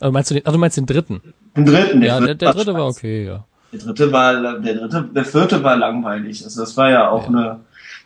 Aber 0.00 0.12
meinst 0.12 0.30
du 0.30 0.34
den, 0.34 0.44
ach, 0.46 0.52
du 0.52 0.58
meinst 0.58 0.76
den 0.76 0.86
dritten? 0.86 1.20
Den 1.56 1.66
dritten, 1.66 2.02
Ja, 2.02 2.20
der, 2.20 2.34
der 2.34 2.52
dritte 2.52 2.72
war 2.72 2.86
okay, 2.86 3.26
ja. 3.26 3.44
Der 3.72 3.80
dritte 3.80 4.12
war, 4.12 4.60
der 4.60 4.74
dritte, 4.74 5.08
der 5.14 5.24
vierte 5.24 5.62
war 5.62 5.76
langweilig. 5.76 6.42
Also 6.44 6.60
das 6.60 6.76
war 6.76 6.90
ja 6.90 7.10
auch 7.10 7.24
ja. 7.24 7.28
eine, 7.28 7.60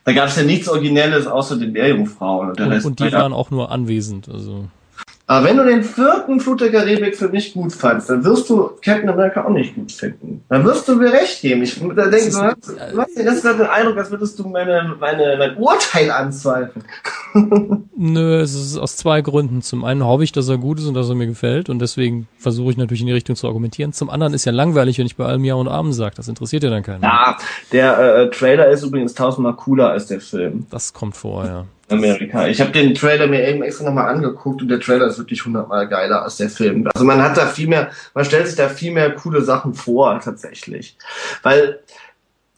da 0.05 0.13
gab 0.13 0.29
es 0.29 0.37
ja 0.37 0.43
nichts 0.43 0.69
Originelles 0.69 1.27
außer 1.27 1.57
den 1.57 1.73
Meerjungfrauen. 1.73 2.51
Und, 2.51 2.59
der 2.59 2.67
und, 2.67 2.73
Rest 2.73 2.87
und 2.87 3.01
die 3.01 3.13
waren 3.13 3.33
auch 3.33 3.51
nur 3.51 3.71
anwesend. 3.71 4.29
Also. 4.29 4.67
Aber 5.27 5.47
wenn 5.47 5.57
du 5.57 5.65
den 5.65 5.85
vierten 5.85 6.41
Flut 6.41 6.61
der 6.61 6.71
Karibik 6.71 7.17
für 7.17 7.29
mich 7.29 7.55
gut 7.55 7.73
fandst, 7.73 8.11
dann 8.11 8.25
wirst 8.25 8.51
du 8.51 8.71
Captain 8.85 9.09
America 9.09 9.45
auch 9.45 9.51
nicht 9.51 9.75
gut 9.75 9.93
finden. 9.93 10.45
Dann 10.49 10.65
wirst 10.65 10.89
du 10.89 10.97
mir 10.97 11.13
recht 11.13 11.41
geben. 11.41 11.63
Ich 11.63 11.81
da 11.81 12.07
denke, 12.07 12.31
du 12.31 12.43
hast, 12.43 12.69
du 12.69 13.01
hast 13.01 13.45
den 13.45 13.67
Eindruck, 13.67 13.97
als 13.97 14.11
würdest 14.11 14.39
du 14.39 14.49
meine, 14.49 14.97
meine, 14.99 15.37
mein 15.39 15.57
Urteil 15.57 16.11
anzweifeln. 16.11 16.85
Nö, 17.97 18.41
es 18.41 18.55
ist 18.55 18.79
aus 18.79 18.97
zwei 18.97 19.23
Gründen. 19.23 19.63
Zum 19.63 19.85
einen 19.85 20.05
hoffe 20.05 20.25
ich, 20.25 20.33
dass 20.33 20.49
er 20.49 20.59
gut 20.59 20.79
ist 20.79 20.87
und 20.87 20.95
dass 20.95 21.09
er 21.09 21.15
mir 21.15 21.27
gefällt 21.27 21.69
und 21.69 21.79
deswegen 21.79 22.29
versuche 22.39 22.71
ich 22.73 22.77
natürlich 22.77 23.01
in 23.01 23.07
die 23.07 23.13
Richtung 23.13 23.37
zu 23.37 23.47
argumentieren. 23.47 23.93
Zum 23.93 24.11
anderen 24.11 24.35
ist 24.35 24.45
ja 24.45 24.53
langweilig, 24.53 24.99
wenn 24.99 25.07
ich 25.07 25.17
bei 25.17 25.25
allem 25.25 25.45
Ja 25.45 25.55
und 25.55 25.69
Abend 25.69 25.95
sage. 25.95 26.15
Das 26.17 26.29
interessiert 26.29 26.63
ja 26.63 26.71
dann 26.71 26.83
keinen. 26.83 27.03
Ja, 27.03 27.37
der 27.73 27.99
äh, 27.99 28.31
Trailer 28.31 28.69
ist 28.69 28.83
übrigens 28.83 29.15
tausendmal 29.15 29.55
cooler 29.55 29.91
als 29.91 30.07
der 30.07 30.21
Film. 30.21 30.67
Das 30.71 30.93
kommt 30.93 31.17
vor, 31.17 31.45
ja. 31.45 31.65
Amerika. 31.93 32.47
Ich 32.47 32.61
habe 32.61 32.73
den 32.73 32.95
Trailer 32.95 33.27
mir 33.27 33.47
eben 33.47 33.63
extra 33.63 33.85
nochmal 33.85 34.09
angeguckt 34.09 34.63
und 34.63 34.69
der 34.69 34.81
Trailer 34.81 35.07
ist 35.07 35.19
wirklich 35.19 35.45
hundertmal 35.45 35.89
geiler 35.89 36.23
als 36.23 36.37
der 36.37 36.49
Film. 36.49 36.89
Also 36.93 37.05
man 37.05 37.23
hat 37.23 37.37
da 37.37 37.47
viel 37.47 37.69
mehr, 37.69 37.91
man 38.15 38.25
stellt 38.25 38.47
sich 38.47 38.57
da 38.57 38.69
viel 38.69 38.93
mehr 38.93 39.15
coole 39.15 39.43
Sachen 39.43 39.75
vor 39.75 40.19
tatsächlich. 40.21 40.97
Weil 41.43 41.81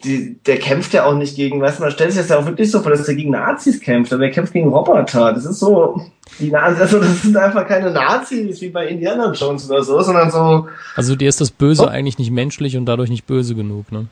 die, 0.05 0.37
der 0.47 0.59
kämpft 0.59 0.93
ja 0.93 1.05
auch 1.05 1.15
nicht 1.15 1.37
gegen, 1.37 1.61
weißt 1.61 1.79
du, 1.79 1.83
man 1.83 1.93
stellt 1.93 2.13
sich 2.13 2.21
das 2.21 2.29
ja 2.29 2.39
auch 2.39 2.47
wirklich 2.47 2.71
so 2.71 2.81
vor, 2.81 2.91
dass 2.91 3.09
er 3.09 3.15
gegen 3.15 3.31
Nazis 3.31 3.81
kämpft, 3.81 4.13
aber 4.13 4.25
er 4.25 4.31
kämpft 4.31 4.53
gegen 4.53 4.69
Roboter. 4.69 5.33
Das 5.33 5.45
ist 5.45 5.59
so, 5.59 6.01
die 6.39 6.51
Nazis, 6.51 6.81
also 6.81 7.01
das 7.01 7.23
sind 7.23 7.37
einfach 7.37 7.67
keine 7.67 7.91
Nazis 7.91 8.61
wie 8.61 8.69
bei 8.69 8.87
Indiana 8.89 9.33
Jones 9.33 9.69
oder 9.71 9.83
so, 9.83 10.01
sondern 10.03 10.31
so. 10.31 10.69
Also 10.95 11.17
dir 11.17 11.29
ist 11.29 11.41
das 11.41 11.51
Böse 11.51 11.85
oh. 11.85 11.87
eigentlich 11.87 12.19
nicht 12.19 12.31
menschlich 12.31 12.77
und 12.77 12.87
dadurch 12.87 13.11
nicht 13.11 13.27
böse 13.27 13.55
genug, 13.55 13.91
ne? 13.91 14.07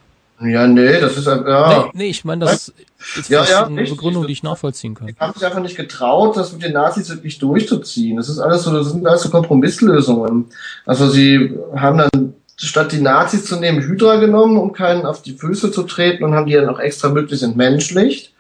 Ja, 0.45 0.67
nee, 0.67 1.01
das 1.01 1.17
ist 1.17 1.27
ja. 1.27 1.85
Nee, 1.85 1.91
nee 1.95 2.11
ich 2.11 2.25
meine, 2.25 2.47
das 2.47 2.73
ist 3.17 3.31
ja, 3.31 3.45
ja, 3.45 3.67
eine 3.67 3.81
richtig. 3.81 3.97
Begründung, 3.97 4.27
die 4.27 4.33
ich 4.33 4.43
nachvollziehen 4.43 4.95
kann. 4.95 5.07
Die 5.07 5.15
haben 5.19 5.33
sich 5.35 5.45
einfach 5.45 5.61
nicht 5.61 5.77
getraut, 5.77 6.37
das 6.37 6.53
mit 6.53 6.65
den 6.65 6.73
Nazis 6.73 7.09
wirklich 7.11 7.39
durchzuziehen. 7.39 8.17
Das 8.17 8.29
ist 8.29 8.41
alles 8.41 8.65
so, 8.65 8.73
das 8.73 8.91
sind 8.91 9.07
alles 9.07 9.23
so 9.23 9.31
Kompromisslösungen. 9.31 10.47
Also 10.85 11.09
sie 11.09 11.57
haben 11.77 11.99
dann 11.99 12.35
statt 12.63 12.93
die 12.93 13.01
Nazis 13.01 13.45
zu 13.45 13.57
nehmen, 13.59 13.83
Hydra 13.83 14.17
genommen, 14.17 14.57
um 14.57 14.73
keinen 14.73 15.05
auf 15.05 15.23
die 15.23 15.35
Füße 15.35 15.73
zu 15.73 15.83
treten 15.83 16.25
und 16.25 16.35
haben 16.35 16.47
die 16.47 16.53
dann 16.53 16.69
auch 16.69 16.79
extra 16.79 17.09
möglichst 17.09 17.45
entmenschlicht. 17.45 18.33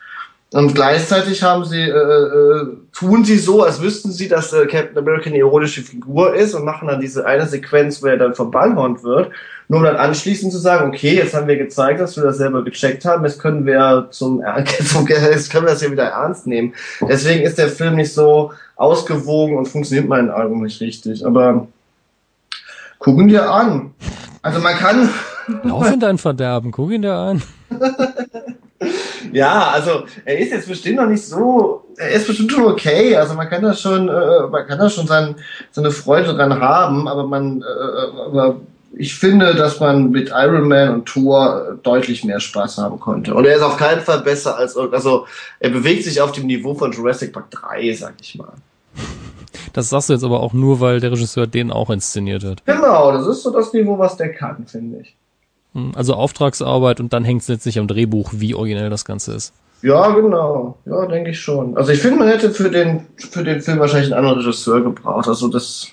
Und 0.53 0.75
gleichzeitig 0.75 1.43
haben 1.43 1.65
sie, 1.65 1.81
äh, 1.81 1.89
äh, 1.89 2.67
tun 2.93 3.25
sie 3.25 3.39
so, 3.39 3.63
als 3.63 3.81
wüssten 3.81 4.13
sie, 4.13 4.29
dass 4.29 4.53
äh, 4.53 4.67
Captain 4.67 4.99
America 4.99 5.31
eine 5.31 5.39
ironische 5.39 5.81
Figur 5.81 6.35
ist 6.35 6.55
und 6.55 6.65
machen 6.65 6.89
dann 6.89 7.01
diese 7.01 7.25
eine 7.25 7.47
Sequenz, 7.47 8.03
wo 8.03 8.07
er 8.07 8.19
dann 8.19 8.35
verballhornt 8.35 9.03
wird, 9.03 9.31
nur 9.69 9.79
um 9.79 9.87
dann 9.87 9.97
anschließend 9.97 10.53
zu 10.53 10.59
sagen, 10.59 10.91
okay, 10.91 11.15
jetzt 11.15 11.33
haben 11.33 11.49
wir 11.49 11.57
gezeigt, 11.57 12.01
dass 12.01 12.17
wir 12.17 12.25
das 12.25 12.37
selber 12.37 12.63
gecheckt 12.63 13.07
haben, 13.07 13.25
jetzt 13.25 13.41
können 13.41 13.65
wir 13.65 14.09
zum, 14.11 14.43
zum 14.85 15.09
jetzt 15.09 15.51
können 15.51 15.65
wir 15.65 15.73
das 15.73 15.81
ja 15.81 15.91
wieder 15.91 16.09
ernst 16.09 16.47
nehmen. 16.47 16.75
Deswegen 17.01 17.43
ist 17.43 17.57
der 17.57 17.69
Film 17.69 17.97
nicht 17.97 18.13
so 18.13 18.53
ausgewogen 18.77 19.57
und 19.57 19.69
funktioniert 19.69 20.07
meinen 20.07 20.31
Augen 20.31 20.63
nicht 20.63 20.83
richtig. 20.83 21.25
Aber 21.25 21.67
gucken 23.03 23.29
dir 23.29 23.51
an. 23.51 23.93
Also 24.43 24.61
man 24.61 24.75
kann. 24.75 25.09
Lauf 25.65 25.91
in 25.93 26.01
dein 26.01 26.19
Verderben, 26.19 26.71
guck 26.71 26.91
ihn 26.93 27.03
dir 27.03 27.15
an. 27.15 27.43
Ja, 29.33 29.71
also 29.71 30.05
er 30.25 30.39
ist 30.39 30.51
jetzt 30.51 30.69
bestimmt 30.69 30.97
noch 30.97 31.07
nicht 31.07 31.25
so, 31.25 31.85
er 31.97 32.11
ist 32.11 32.27
bestimmt 32.27 32.53
schon 32.53 32.65
okay. 32.65 33.17
Also 33.17 33.35
man 33.35 33.49
kann 33.49 33.63
da 33.63 33.73
schon, 33.75 34.09
äh, 34.09 34.47
man 34.51 34.67
kann 34.67 34.79
da 34.79 34.91
schon 34.91 35.07
sein, 35.07 35.37
seine 35.71 35.91
Freude 35.91 36.35
dran 36.35 36.61
haben, 36.61 37.09
aber 37.09 37.27
man, 37.27 37.63
äh, 37.63 38.21
aber 38.27 38.57
ich 38.95 39.15
finde, 39.15 39.55
dass 39.55 39.81
man 39.81 40.11
mit 40.11 40.31
Iron 40.35 40.69
Man 40.69 40.91
und 40.91 41.07
Thor 41.07 41.79
deutlich 41.83 42.25
mehr 42.25 42.41
Spaß 42.41 42.79
haben 42.79 43.01
konnte. 43.01 43.35
Und 43.35 43.47
er 43.47 43.57
ist 43.57 43.63
auf 43.63 43.79
keinen 43.79 44.03
Fall 44.03 44.21
besser 44.21 44.57
als, 44.57 44.77
also 44.77 45.27
er 45.61 45.71
bewegt 45.71 46.05
sich 46.05 46.21
auf 46.21 46.33
dem 46.33 46.47
Niveau 46.47 46.75
von 46.75 46.93
Jurassic 46.93 47.33
Park 47.33 47.51
3, 47.53 47.95
sag 47.95 48.15
ich 48.21 48.35
mal. 48.35 48.53
Das 49.73 49.91
sagst 49.91 50.09
du 50.09 50.13
jetzt 50.15 50.25
aber 50.25 50.41
auch 50.41 50.53
nur, 50.53 50.81
weil 50.81 51.01
der 51.01 51.13
Regisseur 51.13 51.47
den 51.47 51.71
auch 51.71 51.91
inszeniert 51.91 52.45
hat. 52.45 52.65
Genau, 52.65 53.13
das 53.13 53.27
ist 53.27 53.43
so 53.43 53.51
das 53.51 53.73
Niveau, 53.73 53.99
was 53.99 54.17
der 54.17 54.33
kann, 54.33 54.67
finde 54.67 55.01
ich. 55.01 55.17
Hm, 55.75 55.93
also 55.95 56.15
Auftragsarbeit 56.15 57.01
und 57.01 57.13
dann 57.13 57.25
hängt 57.25 57.43
es 57.43 57.49
letztlich 57.49 57.79
am 57.79 57.89
Drehbuch, 57.89 58.31
wie 58.35 58.55
originell 58.55 58.91
das 58.91 59.05
Ganze 59.05 59.35
ist. 59.35 59.53
Ja, 59.83 60.11
genau. 60.11 60.79
Ja, 60.85 61.07
denke 61.07 61.31
ich 61.31 61.41
schon. 61.41 61.77
Also 61.77 61.91
ich 61.91 61.99
finde, 61.99 62.19
man 62.19 62.29
hätte 62.29 62.51
für 62.53 62.71
den, 62.71 63.07
für 63.17 63.43
den 63.43 63.61
Film 63.61 63.81
wahrscheinlich 63.81 64.13
einen 64.13 64.25
anderen 64.25 64.39
Regisseur 64.39 64.81
gebraucht. 64.81 65.27
Also 65.27 65.49
das 65.49 65.89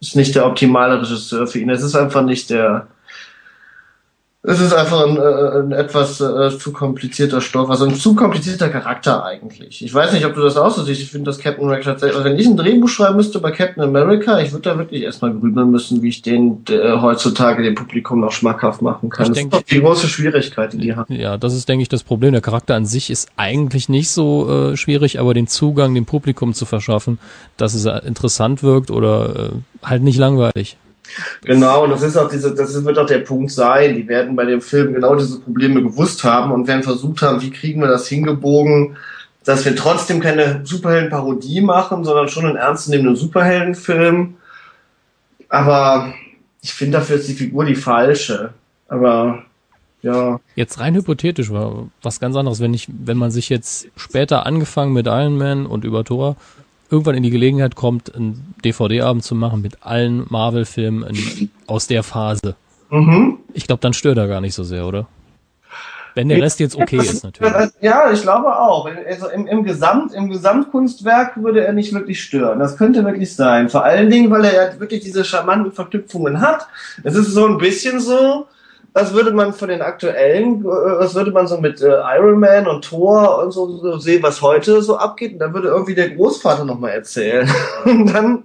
ist 0.00 0.14
nicht 0.14 0.34
der 0.34 0.46
optimale 0.46 1.00
Regisseur 1.00 1.46
für 1.46 1.58
ihn. 1.58 1.70
Es 1.70 1.82
ist 1.82 1.96
einfach 1.96 2.22
nicht 2.22 2.50
der, 2.50 2.86
es 4.42 4.60
ist 4.60 4.72
einfach 4.72 5.04
ein, 5.04 5.16
äh, 5.16 5.58
ein 5.58 5.72
etwas 5.72 6.20
äh, 6.20 6.56
zu 6.56 6.72
komplizierter 6.72 7.40
Stoff, 7.40 7.70
also 7.70 7.86
ein 7.86 7.94
zu 7.96 8.14
komplizierter 8.14 8.68
Charakter 8.68 9.24
eigentlich. 9.24 9.84
Ich 9.84 9.92
weiß 9.92 10.12
nicht, 10.12 10.24
ob 10.26 10.34
du 10.34 10.40
das 10.42 10.56
auch 10.56 10.70
so 10.70 10.84
siehst. 10.84 11.02
Ich 11.02 11.10
finde, 11.10 11.28
dass 11.28 11.40
Captain 11.40 11.64
America 11.64 11.90
tatsächlich, 11.90 12.16
also 12.16 12.30
wenn 12.30 12.38
ich 12.38 12.46
ein 12.46 12.56
Drehbuch 12.56 12.88
schreiben 12.88 13.16
müsste 13.16 13.40
bei 13.40 13.50
Captain 13.50 13.82
America, 13.82 14.38
ich 14.38 14.52
würde 14.52 14.70
da 14.70 14.78
wirklich 14.78 15.02
erstmal 15.02 15.34
grübeln 15.34 15.72
müssen, 15.72 16.02
wie 16.02 16.08
ich 16.08 16.22
den 16.22 16.62
äh, 16.68 17.00
heutzutage 17.00 17.64
dem 17.64 17.74
Publikum 17.74 18.20
noch 18.20 18.30
schmackhaft 18.30 18.80
machen 18.80 19.10
kann. 19.10 19.24
Ich 19.24 19.30
das 19.30 19.38
denke, 19.38 19.56
ist 19.56 19.62
doch 19.64 19.68
die 19.68 19.80
große 19.80 20.06
Schwierigkeit, 20.06 20.72
die 20.72 20.78
die 20.78 20.94
haben. 20.94 21.12
Ja, 21.12 21.36
das 21.36 21.54
ist, 21.54 21.68
denke 21.68 21.82
ich, 21.82 21.88
das 21.88 22.04
Problem. 22.04 22.30
Der 22.30 22.40
Charakter 22.40 22.76
an 22.76 22.86
sich 22.86 23.10
ist 23.10 23.30
eigentlich 23.36 23.88
nicht 23.88 24.10
so 24.10 24.70
äh, 24.70 24.76
schwierig, 24.76 25.18
aber 25.18 25.34
den 25.34 25.48
Zugang 25.48 25.96
dem 25.96 26.06
Publikum 26.06 26.54
zu 26.54 26.64
verschaffen, 26.64 27.18
dass 27.56 27.74
es 27.74 27.86
interessant 28.04 28.62
wirkt 28.62 28.92
oder 28.92 29.50
äh, 29.50 29.86
halt 29.86 30.04
nicht 30.04 30.16
langweilig. 30.16 30.76
Genau, 31.44 31.84
und 31.84 31.90
das 31.90 32.02
ist 32.02 32.16
auch 32.16 32.28
diese, 32.28 32.54
das 32.54 32.84
wird 32.84 32.98
auch 32.98 33.06
der 33.06 33.20
Punkt 33.20 33.50
sein. 33.50 33.94
Die 33.94 34.08
werden 34.08 34.36
bei 34.36 34.44
dem 34.44 34.60
Film 34.60 34.94
genau 34.94 35.14
diese 35.14 35.40
Probleme 35.40 35.82
gewusst 35.82 36.24
haben 36.24 36.52
und 36.52 36.66
werden 36.66 36.82
versucht 36.82 37.22
haben, 37.22 37.42
wie 37.42 37.50
kriegen 37.50 37.80
wir 37.80 37.88
das 37.88 38.08
hingebogen, 38.08 38.96
dass 39.44 39.64
wir 39.64 39.74
trotzdem 39.74 40.20
keine 40.20 40.60
Superhelden-Parodie 40.64 41.60
machen, 41.60 42.04
sondern 42.04 42.28
schon 42.28 42.46
einen 42.46 42.56
ernstzunehmenden 42.56 43.16
Superheldenfilm. 43.16 44.34
Aber 45.48 46.12
ich 46.60 46.72
finde 46.72 46.98
dafür 46.98 47.16
ist 47.16 47.28
die 47.28 47.34
Figur 47.34 47.64
die 47.64 47.74
falsche. 47.74 48.52
Aber 48.88 49.44
ja. 50.02 50.38
Jetzt 50.54 50.78
rein 50.78 50.94
hypothetisch 50.94 51.50
war 51.50 51.88
was 52.02 52.20
ganz 52.20 52.36
anderes, 52.36 52.60
wenn 52.60 52.74
ich, 52.74 52.88
wenn 52.88 53.16
man 53.16 53.30
sich 53.30 53.48
jetzt 53.48 53.88
später 53.96 54.46
angefangen 54.46 54.92
mit 54.92 55.06
Iron 55.06 55.36
Man 55.36 55.66
und 55.66 55.84
über 55.84 56.04
Thor 56.04 56.36
irgendwann 56.90 57.14
in 57.14 57.22
die 57.22 57.30
Gelegenheit 57.30 57.74
kommt, 57.74 58.14
einen 58.14 58.54
DVD-Abend 58.64 59.24
zu 59.24 59.34
machen 59.34 59.62
mit 59.62 59.78
allen 59.82 60.26
Marvel-Filmen 60.28 61.50
aus 61.66 61.86
der 61.86 62.02
Phase. 62.02 62.56
Mhm. 62.90 63.38
Ich 63.52 63.66
glaube, 63.66 63.80
dann 63.80 63.92
stört 63.92 64.18
er 64.18 64.28
gar 64.28 64.40
nicht 64.40 64.54
so 64.54 64.64
sehr, 64.64 64.86
oder? 64.86 65.06
Wenn 66.14 66.28
der 66.28 66.42
Rest 66.42 66.58
jetzt 66.58 66.74
okay 66.74 66.96
ist, 66.96 67.22
natürlich. 67.22 67.52
Ja, 67.80 68.10
ich 68.10 68.22
glaube 68.22 68.58
auch. 68.58 68.90
Also 69.06 69.28
im, 69.28 69.46
im, 69.46 69.62
Gesamt, 69.62 70.12
im 70.12 70.28
Gesamtkunstwerk 70.28 71.40
würde 71.40 71.64
er 71.64 71.72
nicht 71.72 71.92
wirklich 71.92 72.20
stören. 72.20 72.58
Das 72.58 72.76
könnte 72.76 73.04
wirklich 73.04 73.36
sein. 73.36 73.68
Vor 73.68 73.84
allen 73.84 74.10
Dingen, 74.10 74.28
weil 74.28 74.44
er 74.44 74.52
ja 74.52 74.80
wirklich 74.80 75.04
diese 75.04 75.24
charmanten 75.24 75.70
Verknüpfungen 75.70 76.40
hat. 76.40 76.66
Es 77.04 77.14
ist 77.14 77.28
so 77.28 77.46
ein 77.46 77.58
bisschen 77.58 78.00
so, 78.00 78.48
was 78.98 79.14
würde 79.14 79.32
man 79.32 79.52
von 79.52 79.68
den 79.68 79.82
aktuellen, 79.82 80.62
äh, 80.62 80.64
was 80.64 81.14
würde 81.14 81.30
man 81.30 81.46
so 81.46 81.58
mit 81.58 81.80
äh, 81.80 82.00
Iron 82.16 82.40
Man 82.40 82.66
und 82.66 82.84
Thor 82.84 83.42
und 83.42 83.52
so, 83.52 83.76
so 83.78 83.98
sehen, 83.98 84.22
was 84.22 84.42
heute 84.42 84.82
so 84.82 84.96
abgeht? 84.96 85.34
Und 85.34 85.38
dann 85.38 85.54
würde 85.54 85.68
irgendwie 85.68 85.94
der 85.94 86.10
Großvater 86.10 86.64
nochmal 86.64 86.90
erzählen. 86.90 87.48
und 87.84 88.12
dann, 88.12 88.44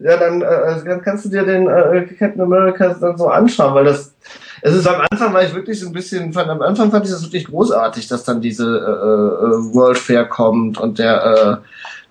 ja, 0.00 0.16
dann, 0.16 0.42
äh, 0.42 0.84
dann 0.84 1.02
kannst 1.02 1.26
du 1.26 1.28
dir 1.28 1.44
den 1.44 1.68
äh, 1.68 2.06
Captain 2.18 2.40
America 2.40 2.96
dann 3.00 3.16
so 3.16 3.28
anschauen, 3.28 3.74
weil 3.74 3.84
das, 3.84 4.14
es 4.62 4.74
ist 4.74 4.88
am 4.88 5.02
Anfang 5.10 5.32
war 5.32 5.44
ich 5.44 5.54
wirklich 5.54 5.78
so 5.78 5.86
ein 5.86 5.92
bisschen, 5.92 6.32
fand, 6.32 6.50
am 6.50 6.62
Anfang 6.62 6.90
fand 6.90 7.04
ich 7.04 7.12
das 7.12 7.22
wirklich 7.22 7.46
großartig, 7.46 8.08
dass 8.08 8.24
dann 8.24 8.40
diese 8.40 8.64
äh, 8.64 9.74
World 9.74 9.98
Fair 9.98 10.24
kommt 10.24 10.78
und 10.78 10.98
der 10.98 11.24
äh, 11.24 11.56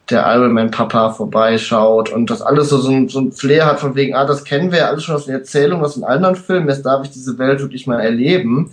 der 0.10 0.26
Iron 0.36 0.54
Man 0.54 0.72
Papa 0.72 1.10
vorbeischaut 1.10 2.10
und 2.10 2.30
das 2.30 2.42
alles 2.42 2.70
so, 2.70 2.78
so, 2.78 2.90
ein, 2.90 3.10
so 3.10 3.20
ein 3.20 3.32
Flair 3.32 3.66
hat 3.66 3.80
von 3.80 3.96
wegen, 3.96 4.16
ah, 4.16 4.26
das 4.26 4.44
kennen 4.44 4.72
wir 4.72 4.80
ja 4.80 4.88
alles 4.88 5.04
schon 5.04 5.16
aus 5.16 5.26
den 5.26 5.36
Erzählungen, 5.36 5.84
aus 5.84 5.96
den 5.96 6.04
anderen 6.04 6.36
Filmen, 6.36 6.70
jetzt 6.70 6.86
darf 6.86 7.04
ich 7.04 7.12
diese 7.12 7.38
Welt 7.38 7.60
wirklich 7.60 7.88
mal 7.88 8.00
erleben. 8.00 8.72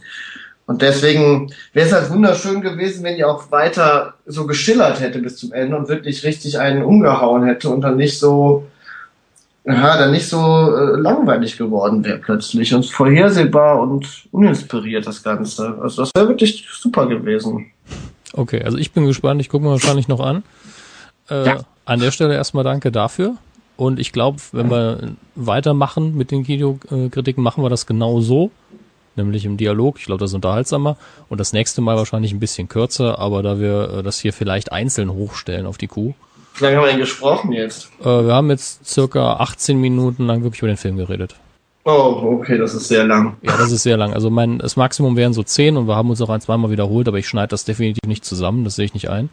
Und 0.67 0.81
deswegen 0.81 1.53
wäre 1.75 1.87
es 1.87 1.93
halt 1.93 2.11
wunderschön 2.11 2.63
gewesen, 2.63 3.05
wenn 3.05 3.17
die 3.17 3.25
auch 3.25 3.51
weiter 3.51 4.15
so 4.25 4.47
geschillert 4.47 5.01
hätte 5.01 5.19
bis 5.19 5.37
zum 5.37 5.53
Ende 5.53 5.77
und 5.77 5.89
wirklich 5.89 6.25
richtig 6.25 6.59
einen 6.59 6.83
umgehauen 6.83 7.45
hätte 7.45 7.69
und 7.69 7.83
dann 7.83 7.97
nicht 7.97 8.19
so, 8.19 8.67
ja, 9.67 9.99
dann 9.99 10.13
nicht 10.13 10.29
so 10.29 10.39
äh, 10.39 10.99
langweilig 10.99 11.59
geworden 11.59 12.03
wäre 12.05 12.19
plötzlich 12.19 12.73
und 12.75 12.87
vorhersehbar 12.87 13.81
und 13.81 14.07
uninspiriert 14.31 15.07
das 15.07 15.23
Ganze. 15.23 15.79
Also 15.83 16.03
das 16.03 16.11
wäre 16.17 16.29
wirklich 16.29 16.67
super 16.73 17.07
gewesen. 17.07 17.67
Okay, 18.33 18.63
also 18.65 18.79
ich 18.79 18.93
bin 18.93 19.07
gespannt, 19.07 19.43
ich 19.43 19.51
gucke 19.51 19.65
mir 19.65 19.71
wahrscheinlich 19.71 20.09
noch 20.09 20.21
an. 20.21 20.45
Äh, 21.31 21.47
ja. 21.47 21.61
An 21.85 22.01
der 22.01 22.11
Stelle 22.11 22.35
erstmal 22.35 22.65
danke 22.65 22.91
dafür. 22.91 23.37
Und 23.77 23.99
ich 23.99 24.13
glaube, 24.13 24.39
wenn 24.53 24.71
wir 24.71 25.17
weitermachen 25.35 26.17
mit 26.17 26.31
den 26.31 26.47
Videokritiken, 26.47 27.43
machen 27.43 27.65
wir 27.65 27.71
das 27.71 27.87
genau 27.87 28.21
so. 28.21 28.51
Nämlich 29.17 29.45
im 29.45 29.57
Dialog. 29.57 29.99
Ich 29.99 30.07
glaube, 30.07 30.21
das 30.21 30.31
ist 30.31 30.35
unterhaltsamer. 30.35 30.97
Und 31.29 31.39
das 31.39 31.53
nächste 31.53 31.81
Mal 31.81 31.97
wahrscheinlich 31.97 32.33
ein 32.33 32.41
bisschen 32.41 32.69
kürzer, 32.69 33.19
aber 33.19 33.43
da 33.43 33.61
wir 33.61 33.99
äh, 33.99 34.03
das 34.03 34.19
hier 34.19 34.33
vielleicht 34.33 34.73
einzeln 34.73 35.13
hochstellen 35.13 35.67
auf 35.67 35.79
die 35.79 35.87
Kuh. 35.87 36.15
Wie 36.57 36.65
lange 36.65 36.77
haben 36.77 36.85
wir 36.85 36.91
denn 36.91 37.01
gesprochen 37.01 37.53
jetzt? 37.53 37.91
Äh, 38.01 38.05
wir 38.05 38.33
haben 38.33 38.51
jetzt 38.51 38.87
circa 38.87 39.35
18 39.35 39.81
Minuten 39.81 40.27
lang 40.27 40.43
wirklich 40.43 40.63
über 40.63 40.69
den 40.69 40.77
Film 40.77 40.97
geredet. 40.97 41.37
Oh, 41.85 42.39
okay, 42.41 42.57
das 42.57 42.75
ist 42.75 42.89
sehr 42.89 43.05
lang. 43.05 43.37
Ja, 43.43 43.57
das 43.57 43.71
ist 43.71 43.83
sehr 43.83 43.97
lang. 43.97 44.15
Also 44.15 44.31
mein, 44.31 44.59
das 44.59 44.77
Maximum 44.77 45.17
wären 45.17 45.35
so 45.35 45.43
10 45.43 45.77
und 45.77 45.87
wir 45.87 45.97
haben 45.97 46.09
uns 46.09 46.21
auch 46.23 46.31
ein, 46.31 46.41
zweimal 46.41 46.71
wiederholt, 46.71 47.09
aber 47.09 47.19
ich 47.19 47.29
schneide 47.29 47.49
das 47.49 47.65
definitiv 47.65 48.09
nicht 48.09 48.25
zusammen, 48.25 48.65
das 48.65 48.77
sehe 48.77 48.87
ich 48.87 48.95
nicht 48.95 49.11
ein. 49.11 49.29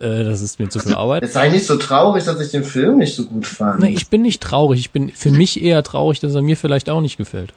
Äh, 0.00 0.24
das 0.24 0.40
ist 0.40 0.58
mir 0.58 0.68
zu 0.68 0.78
viel 0.80 0.94
Arbeit. 0.94 1.22
Es 1.22 1.34
sei 1.34 1.50
nicht 1.50 1.66
so 1.66 1.76
traurig, 1.76 2.24
dass 2.24 2.40
ich 2.40 2.50
den 2.50 2.64
Film 2.64 2.98
nicht 2.98 3.14
so 3.14 3.26
gut 3.26 3.46
fand. 3.46 3.80
Nee, 3.80 3.90
ich 3.90 4.08
bin 4.08 4.22
nicht 4.22 4.42
traurig. 4.42 4.80
Ich 4.80 4.90
bin 4.90 5.10
für 5.10 5.30
mich 5.30 5.62
eher 5.62 5.82
traurig, 5.82 6.20
dass 6.20 6.34
er 6.34 6.42
mir 6.42 6.56
vielleicht 6.56 6.88
auch 6.88 7.02
nicht 7.02 7.18
gefällt. 7.18 7.52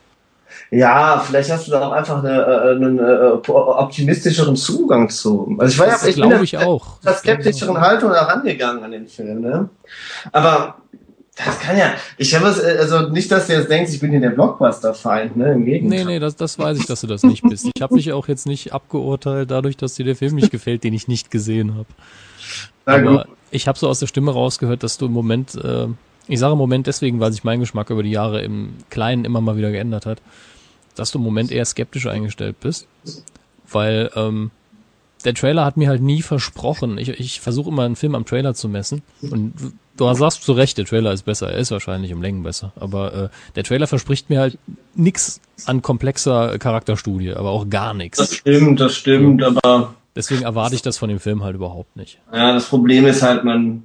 Ja, 0.69 1.23
vielleicht 1.25 1.51
hast 1.51 1.67
du 1.67 1.71
da 1.71 1.87
auch 1.87 1.91
einfach 1.91 2.23
eine, 2.23 2.41
äh, 2.41 2.75
einen 2.75 2.99
äh, 2.99 3.49
optimistischeren 3.49 4.55
Zugang 4.55 5.09
zu. 5.09 5.55
Also 5.57 5.71
ich 5.71 5.79
war 5.79 5.87
das 5.87 6.03
ja, 6.03 6.09
ich 6.09 6.15
glaube 6.15 6.43
ich 6.43 6.57
auch. 6.57 6.99
Das 7.03 7.19
skeptischeren 7.19 7.79
Haltung 7.79 8.11
herangegangen 8.11 8.83
an 8.83 8.91
den 8.91 9.07
Film, 9.07 9.41
ne? 9.41 9.69
Aber 10.31 10.75
das 11.35 11.59
kann 11.59 11.77
ja. 11.77 11.93
Ich 12.17 12.35
habe 12.35 12.47
es, 12.47 12.59
also 12.59 13.09
nicht, 13.09 13.31
dass 13.31 13.47
du 13.47 13.53
jetzt 13.53 13.69
denkst, 13.69 13.93
ich 13.93 13.99
bin 13.99 14.11
hier 14.11 14.19
der 14.19 14.31
Blockbuster-Feind, 14.31 15.37
ne? 15.37 15.53
Im 15.53 15.65
Gegenteil. 15.65 15.99
Nee, 15.99 16.13
nee, 16.13 16.19
das, 16.19 16.35
das 16.35 16.59
weiß 16.59 16.77
ich, 16.77 16.85
dass 16.85 17.01
du 17.01 17.07
das 17.07 17.23
nicht 17.23 17.43
bist. 17.43 17.69
Ich 17.73 17.81
habe 17.81 17.95
dich 17.95 18.11
auch 18.13 18.27
jetzt 18.27 18.45
nicht 18.45 18.73
abgeurteilt, 18.73 19.49
dadurch, 19.49 19.77
dass 19.77 19.95
dir 19.95 20.05
der 20.05 20.15
Film 20.15 20.35
nicht 20.35 20.51
gefällt, 20.51 20.83
den 20.83 20.93
ich 20.93 21.07
nicht 21.07 21.31
gesehen 21.31 21.75
habe. 21.75 21.87
Aber 22.85 23.27
ich 23.51 23.67
habe 23.67 23.77
so 23.77 23.87
aus 23.87 23.99
der 23.99 24.07
Stimme 24.07 24.31
rausgehört, 24.31 24.83
dass 24.83 24.97
du 24.97 25.05
im 25.05 25.13
Moment, 25.13 25.55
äh, 25.55 25.87
ich 26.27 26.39
sage 26.39 26.53
im 26.53 26.57
Moment 26.57 26.87
deswegen, 26.87 27.19
weil 27.19 27.31
sich 27.31 27.43
mein 27.43 27.59
Geschmack 27.59 27.89
über 27.89 28.03
die 28.03 28.11
Jahre 28.11 28.41
im 28.41 28.73
Kleinen 28.89 29.25
immer 29.25 29.41
mal 29.41 29.57
wieder 29.57 29.71
geändert 29.71 30.05
hat, 30.05 30.21
dass 30.95 31.11
du 31.11 31.19
im 31.19 31.23
Moment 31.23 31.51
eher 31.51 31.65
skeptisch 31.65 32.07
eingestellt 32.07 32.59
bist. 32.59 32.87
Weil 33.69 34.11
ähm, 34.15 34.51
der 35.25 35.33
Trailer 35.33 35.65
hat 35.65 35.77
mir 35.77 35.87
halt 35.87 36.01
nie 36.01 36.21
versprochen. 36.21 36.97
Ich, 36.97 37.09
ich 37.09 37.39
versuche 37.39 37.69
immer 37.69 37.83
einen 37.83 37.95
Film 37.95 38.15
am 38.15 38.25
Trailer 38.25 38.53
zu 38.53 38.67
messen. 38.67 39.03
Und 39.21 39.53
du 39.97 40.13
sagst 40.13 40.43
zu 40.43 40.53
Recht, 40.53 40.77
der 40.77 40.85
Trailer 40.85 41.13
ist 41.13 41.23
besser. 41.23 41.49
Er 41.51 41.59
ist 41.59 41.71
wahrscheinlich 41.71 42.13
um 42.13 42.21
Längen 42.21 42.43
besser. 42.43 42.73
Aber 42.75 43.13
äh, 43.13 43.29
der 43.55 43.63
Trailer 43.63 43.87
verspricht 43.87 44.29
mir 44.29 44.39
halt 44.39 44.57
nix 44.95 45.39
an 45.65 45.81
komplexer 45.81 46.57
Charakterstudie, 46.59 47.33
aber 47.33 47.51
auch 47.51 47.69
gar 47.69 47.93
nichts. 47.93 48.17
Das 48.17 48.35
stimmt, 48.35 48.79
das 48.79 48.95
stimmt, 48.95 49.43
aber 49.43 49.95
Deswegen 50.15 50.43
erwarte 50.43 50.75
ich 50.75 50.83
das 50.83 50.97
von 50.97 51.09
dem 51.09 51.19
Film 51.19 51.43
halt 51.43 51.55
überhaupt 51.55 51.95
nicht. 51.95 52.19
Ja, 52.31 52.53
das 52.53 52.65
Problem 52.65 53.07
ist 53.07 53.23
halt, 53.23 53.43
man, 53.43 53.83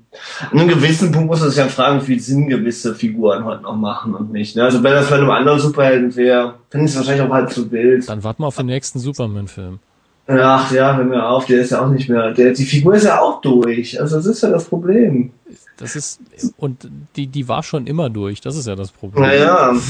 an 0.50 0.58
einem 0.58 0.68
gewissen 0.68 1.10
Punkt 1.10 1.28
muss 1.28 1.40
man 1.40 1.48
sich 1.48 1.58
ja 1.58 1.68
fragen, 1.68 2.02
wie 2.02 2.04
viel 2.04 2.20
Sinn 2.20 2.48
gewisse 2.48 2.94
Figuren 2.94 3.44
heute 3.44 3.62
noch 3.62 3.76
machen 3.76 4.14
und 4.14 4.30
nicht. 4.30 4.54
Ne? 4.54 4.64
Also 4.64 4.82
wenn 4.82 4.92
das 4.92 5.08
bei 5.08 5.16
einem 5.16 5.30
anderen 5.30 5.58
Superhelden 5.58 6.14
wäre, 6.16 6.54
finde 6.68 6.84
ich 6.84 6.92
es 6.92 6.98
wahrscheinlich 6.98 7.26
auch 7.26 7.32
halt 7.32 7.50
zu 7.50 7.70
wild. 7.70 8.06
Dann 8.08 8.22
warten 8.24 8.42
wir 8.42 8.46
auf 8.46 8.56
den 8.56 8.66
nächsten 8.66 8.98
Superman-Film. 8.98 9.78
Ach 10.26 10.70
ja, 10.70 10.94
hör 10.94 11.04
mir 11.04 11.26
auf, 11.26 11.46
der 11.46 11.62
ist 11.62 11.70
ja 11.70 11.82
auch 11.82 11.88
nicht 11.88 12.10
mehr, 12.10 12.32
der, 12.32 12.52
die 12.52 12.66
Figur 12.66 12.94
ist 12.94 13.04
ja 13.04 13.18
auch 13.18 13.40
durch. 13.40 13.98
Also 13.98 14.16
das 14.16 14.26
ist 14.26 14.42
ja 14.42 14.50
das 14.50 14.66
Problem. 14.66 15.32
Das 15.78 15.96
ist, 15.96 16.20
und 16.58 16.90
die, 17.16 17.28
die 17.28 17.48
war 17.48 17.62
schon 17.62 17.86
immer 17.86 18.10
durch, 18.10 18.42
das 18.42 18.54
ist 18.54 18.66
ja 18.66 18.76
das 18.76 18.90
Problem. 18.90 19.22
Naja. 19.22 19.72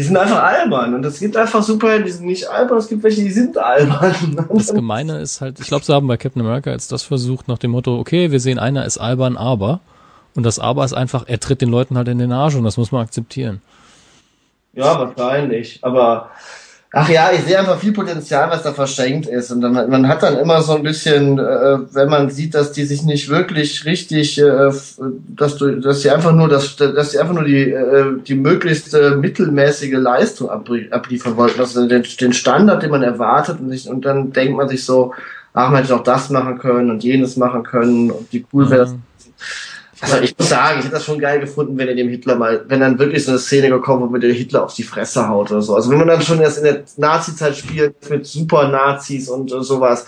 Die 0.00 0.04
sind 0.04 0.16
einfach 0.16 0.42
albern. 0.42 0.94
Und 0.94 1.04
es 1.04 1.20
gibt 1.20 1.36
einfach 1.36 1.62
Superhelden, 1.62 2.06
die 2.06 2.12
sind 2.12 2.24
nicht 2.24 2.48
albern, 2.48 2.78
es 2.78 2.88
gibt 2.88 3.02
welche, 3.02 3.20
die 3.20 3.30
sind 3.30 3.58
albern. 3.58 4.46
Das 4.54 4.72
Gemeine 4.72 5.18
ist 5.18 5.42
halt, 5.42 5.60
ich 5.60 5.66
glaube, 5.66 5.84
sie 5.84 5.92
haben 5.92 6.06
bei 6.06 6.16
Captain 6.16 6.40
America 6.40 6.70
jetzt 6.70 6.90
das 6.90 7.02
versucht 7.02 7.48
nach 7.48 7.58
dem 7.58 7.72
Motto, 7.72 7.98
okay, 7.98 8.30
wir 8.30 8.40
sehen, 8.40 8.58
einer 8.58 8.86
ist 8.86 8.96
albern, 8.96 9.36
aber. 9.36 9.80
Und 10.34 10.44
das 10.44 10.58
aber 10.58 10.86
ist 10.86 10.94
einfach, 10.94 11.24
er 11.26 11.38
tritt 11.38 11.60
den 11.60 11.68
Leuten 11.68 11.98
halt 11.98 12.08
in 12.08 12.16
den 12.16 12.32
Arsch 12.32 12.54
und 12.54 12.64
das 12.64 12.78
muss 12.78 12.92
man 12.92 13.02
akzeptieren. 13.02 13.60
Ja, 14.72 14.98
wahrscheinlich. 14.98 15.80
Aber 15.82 16.30
Ach 16.92 17.08
ja, 17.08 17.30
ich 17.32 17.42
sehe 17.42 17.56
einfach 17.56 17.78
viel 17.78 17.92
Potenzial, 17.92 18.50
was 18.50 18.64
da 18.64 18.72
verschenkt 18.72 19.28
ist. 19.28 19.52
Und 19.52 19.60
dann, 19.60 19.74
man 19.74 20.08
hat 20.08 20.24
dann 20.24 20.36
immer 20.38 20.60
so 20.60 20.74
ein 20.74 20.82
bisschen, 20.82 21.38
äh, 21.38 21.78
wenn 21.92 22.08
man 22.08 22.30
sieht, 22.30 22.54
dass 22.54 22.72
die 22.72 22.84
sich 22.84 23.04
nicht 23.04 23.28
wirklich 23.28 23.84
richtig, 23.84 24.40
äh, 24.40 24.72
dass 25.28 25.56
du, 25.56 25.80
dass 25.80 26.02
sie 26.02 26.10
einfach 26.10 26.32
nur, 26.32 26.48
dass, 26.48 26.74
dass 26.74 27.12
sie 27.12 27.20
einfach 27.20 27.34
nur 27.34 27.44
die, 27.44 27.70
äh, 27.70 28.18
die 28.26 28.34
möglichste 28.34 29.14
mittelmäßige 29.14 29.92
Leistung 29.92 30.50
abliefern 30.50 31.36
wollten, 31.36 31.60
also 31.60 31.86
den, 31.86 32.04
den 32.20 32.32
Standard, 32.32 32.82
den 32.82 32.90
man 32.90 33.04
erwartet, 33.04 33.60
und, 33.60 33.70
sich, 33.70 33.88
und 33.88 34.04
dann 34.04 34.32
denkt 34.32 34.56
man 34.56 34.68
sich 34.68 34.84
so, 34.84 35.14
ach, 35.54 35.70
man 35.70 35.82
hätte 35.82 35.94
auch 35.94 36.02
das 36.02 36.28
machen 36.28 36.58
können 36.58 36.90
und 36.90 37.04
jenes 37.04 37.36
machen 37.36 37.62
können 37.62 38.10
und 38.10 38.32
wie 38.32 38.44
cool 38.52 38.68
wäre 38.68 38.80
das. 38.80 38.92
Mhm. 38.92 39.02
Also 40.00 40.18
ich 40.20 40.36
muss 40.38 40.48
sagen, 40.48 40.78
ich 40.78 40.84
hätte 40.84 40.94
das 40.94 41.04
schon 41.04 41.18
geil 41.18 41.40
gefunden, 41.40 41.76
wenn 41.76 41.88
er 41.88 41.94
dem 41.94 42.08
Hitler 42.08 42.36
mal, 42.36 42.64
wenn 42.68 42.80
dann 42.80 42.98
wirklich 42.98 43.24
so 43.24 43.32
eine 43.32 43.38
Szene 43.38 43.68
gekommen 43.68 44.02
wo 44.02 44.06
mit 44.06 44.22
der 44.22 44.32
Hitler 44.32 44.64
auf 44.64 44.74
die 44.74 44.82
Fresse 44.82 45.28
haut 45.28 45.50
oder 45.50 45.60
so. 45.60 45.74
Also 45.74 45.90
wenn 45.90 45.98
man 45.98 46.08
dann 46.08 46.22
schon 46.22 46.40
erst 46.40 46.58
in 46.58 46.64
der 46.64 46.82
Nazi-Zeit 46.96 47.56
spielt 47.56 47.94
mit 48.08 48.26
Super-Nazis 48.26 49.28
und 49.28 49.52
äh, 49.52 49.62
sowas, 49.62 50.06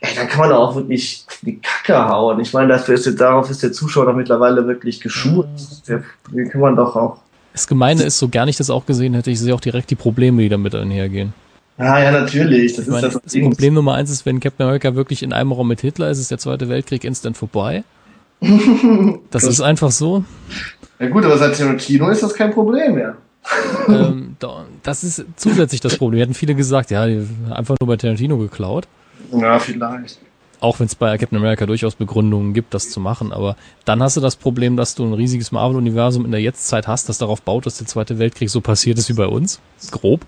ey, 0.00 0.14
dann 0.14 0.28
kann 0.28 0.40
man 0.40 0.52
auch 0.52 0.76
wirklich 0.76 1.24
die 1.42 1.58
Kacke 1.60 2.08
hauen. 2.08 2.38
Ich 2.40 2.52
meine, 2.52 2.68
dafür 2.68 2.94
ist, 2.94 3.20
darauf 3.20 3.50
ist 3.50 3.62
der 3.62 3.72
Zuschauer 3.72 4.06
doch 4.06 4.14
mittlerweile 4.14 4.66
wirklich 4.66 5.00
geschult. 5.00 5.48
Den 5.86 6.48
kann 6.50 6.60
man 6.60 6.76
doch 6.76 6.94
auch. 6.94 7.18
Das 7.52 7.66
Gemeine 7.66 8.02
ist, 8.02 8.18
so 8.18 8.28
gar 8.28 8.46
nicht 8.46 8.58
das 8.60 8.70
auch 8.70 8.86
gesehen 8.86 9.14
hätte, 9.14 9.30
ich 9.30 9.40
sehe 9.40 9.54
auch 9.54 9.60
direkt 9.60 9.90
die 9.90 9.94
Probleme, 9.94 10.42
die 10.42 10.48
damit 10.48 10.74
einhergehen. 10.74 11.32
Ah, 11.76 12.00
ja, 12.00 12.12
natürlich. 12.12 12.74
Das, 12.74 12.86
meine, 12.86 13.08
das, 13.08 13.20
das 13.20 13.32
Problem 13.32 13.74
Nummer 13.74 13.94
eins 13.94 14.10
ist, 14.10 14.24
wenn 14.26 14.38
Captain 14.38 14.66
America 14.66 14.94
wirklich 14.94 15.22
in 15.22 15.32
einem 15.32 15.50
Raum 15.50 15.68
mit 15.68 15.80
Hitler 15.80 16.10
ist, 16.10 16.18
ist 16.18 16.30
der 16.30 16.38
Zweite 16.38 16.68
Weltkrieg 16.68 17.02
instant 17.04 17.36
vorbei. 17.36 17.82
Das 19.30 19.44
ist 19.44 19.60
einfach 19.60 19.90
so. 19.90 20.24
Ja 20.98 21.08
gut, 21.08 21.24
aber 21.24 21.38
seit 21.38 21.56
Tarantino 21.56 22.08
ist 22.08 22.22
das 22.22 22.34
kein 22.34 22.52
Problem 22.52 22.94
mehr. 22.94 23.16
ähm, 23.88 24.36
das 24.82 25.04
ist 25.04 25.24
zusätzlich 25.36 25.80
das 25.80 25.96
Problem. 25.96 26.18
Wir 26.18 26.22
hatten 26.22 26.34
viele 26.34 26.54
gesagt, 26.54 26.90
ja, 26.90 27.02
einfach 27.02 27.76
nur 27.80 27.88
bei 27.88 27.96
Tarantino 27.96 28.38
geklaut. 28.38 28.86
Ja, 29.32 29.58
vielleicht. 29.58 30.18
Auch 30.60 30.80
wenn 30.80 30.86
es 30.86 30.94
bei 30.94 31.18
Captain 31.18 31.38
America 31.38 31.66
durchaus 31.66 31.94
Begründungen 31.94 32.54
gibt, 32.54 32.72
das 32.72 32.90
zu 32.90 33.00
machen. 33.00 33.32
Aber 33.32 33.56
dann 33.84 34.02
hast 34.02 34.16
du 34.16 34.20
das 34.20 34.36
Problem, 34.36 34.76
dass 34.76 34.94
du 34.94 35.04
ein 35.04 35.12
riesiges 35.12 35.52
Marvel-Universum 35.52 36.24
in 36.24 36.30
der 36.30 36.40
Jetztzeit 36.40 36.88
hast, 36.88 37.08
das 37.08 37.18
darauf 37.18 37.42
baut, 37.42 37.66
dass 37.66 37.78
der 37.78 37.86
Zweite 37.86 38.18
Weltkrieg 38.18 38.48
so 38.48 38.60
passiert 38.60 38.98
ist 38.98 39.08
wie 39.10 39.14
bei 39.14 39.26
uns. 39.26 39.60
Grob. 39.90 40.24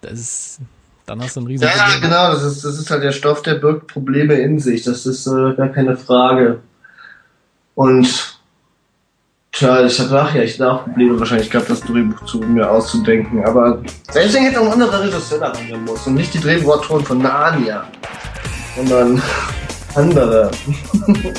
Das 0.00 0.12
ist, 0.12 0.60
dann 1.06 1.22
hast 1.22 1.36
du 1.36 1.40
ein 1.40 1.46
riesiges 1.46 1.74
Ja, 1.76 1.98
genau. 2.00 2.32
Das 2.32 2.42
ist, 2.42 2.64
das 2.64 2.78
ist 2.78 2.90
halt 2.90 3.02
der 3.02 3.12
Stoff, 3.12 3.42
der 3.42 3.54
birgt 3.54 3.88
Probleme 3.88 4.34
in 4.34 4.58
sich. 4.58 4.84
Das 4.84 5.06
ist 5.06 5.26
äh, 5.26 5.54
gar 5.54 5.68
keine 5.68 5.96
Frage. 5.96 6.60
Und 7.74 8.34
Tja, 9.54 9.86
ich 9.86 10.00
habe 10.00 10.12
nachher 10.12 10.42
echt 10.42 10.60
auch 10.60 10.82
Probleme 10.82 11.18
wahrscheinlich 11.20 11.48
gehabt, 11.48 11.70
das 11.70 11.80
Drehbuch 11.80 12.24
zu 12.24 12.38
mir 12.38 12.68
auszudenken. 12.68 13.44
Aber 13.46 13.80
deswegen 14.12 14.46
hätte 14.46 14.60
auch 14.60 14.66
ein 14.66 14.72
anderer 14.72 15.04
Regisseur 15.04 15.38
da 15.38 15.52
ran 15.52 15.84
muss 15.84 16.04
und 16.08 16.14
nicht 16.14 16.34
die 16.34 16.40
Drehbuchautoren 16.40 17.04
von 17.04 17.18
Narnia, 17.18 17.84
sondern 18.74 19.22
andere. 19.94 20.50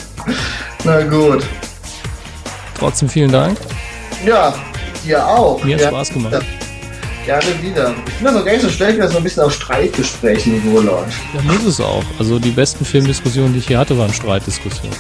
Na 0.86 1.02
gut. 1.02 1.46
Trotzdem 2.80 3.10
vielen 3.10 3.34
Dank. 3.34 3.58
Ja, 4.26 4.54
dir 5.04 5.28
auch. 5.28 5.62
Mir 5.66 5.76
hat 5.76 5.82
ja, 5.82 5.88
Spaß 5.90 6.10
gemacht. 6.12 6.34
Ja, 6.34 6.40
gerne 7.26 7.46
wieder. 7.62 7.96
Ich 8.08 8.14
finde 8.14 8.32
das 8.32 8.42
auch 8.42 8.46
gar 8.46 8.52
nicht 8.54 8.62
so 8.62 8.70
schlecht, 8.70 8.94
wenn 8.94 9.02
das 9.02 9.12
so 9.12 9.18
ein 9.18 9.24
bisschen 9.24 9.44
auf 9.44 9.54
Streitgesprächen 9.54 10.74
läuft. 10.74 11.18
Ja, 11.34 11.42
muss 11.42 11.66
es 11.66 11.80
auch. 11.82 12.04
Also 12.20 12.40
die 12.40 12.52
besten 12.52 12.86
Filmdiskussionen, 12.86 13.54
die 13.54 13.60
ich 13.60 13.68
hier 13.68 13.80
hatte, 13.80 13.98
waren 13.98 14.14
Streitdiskussionen. 14.14 14.96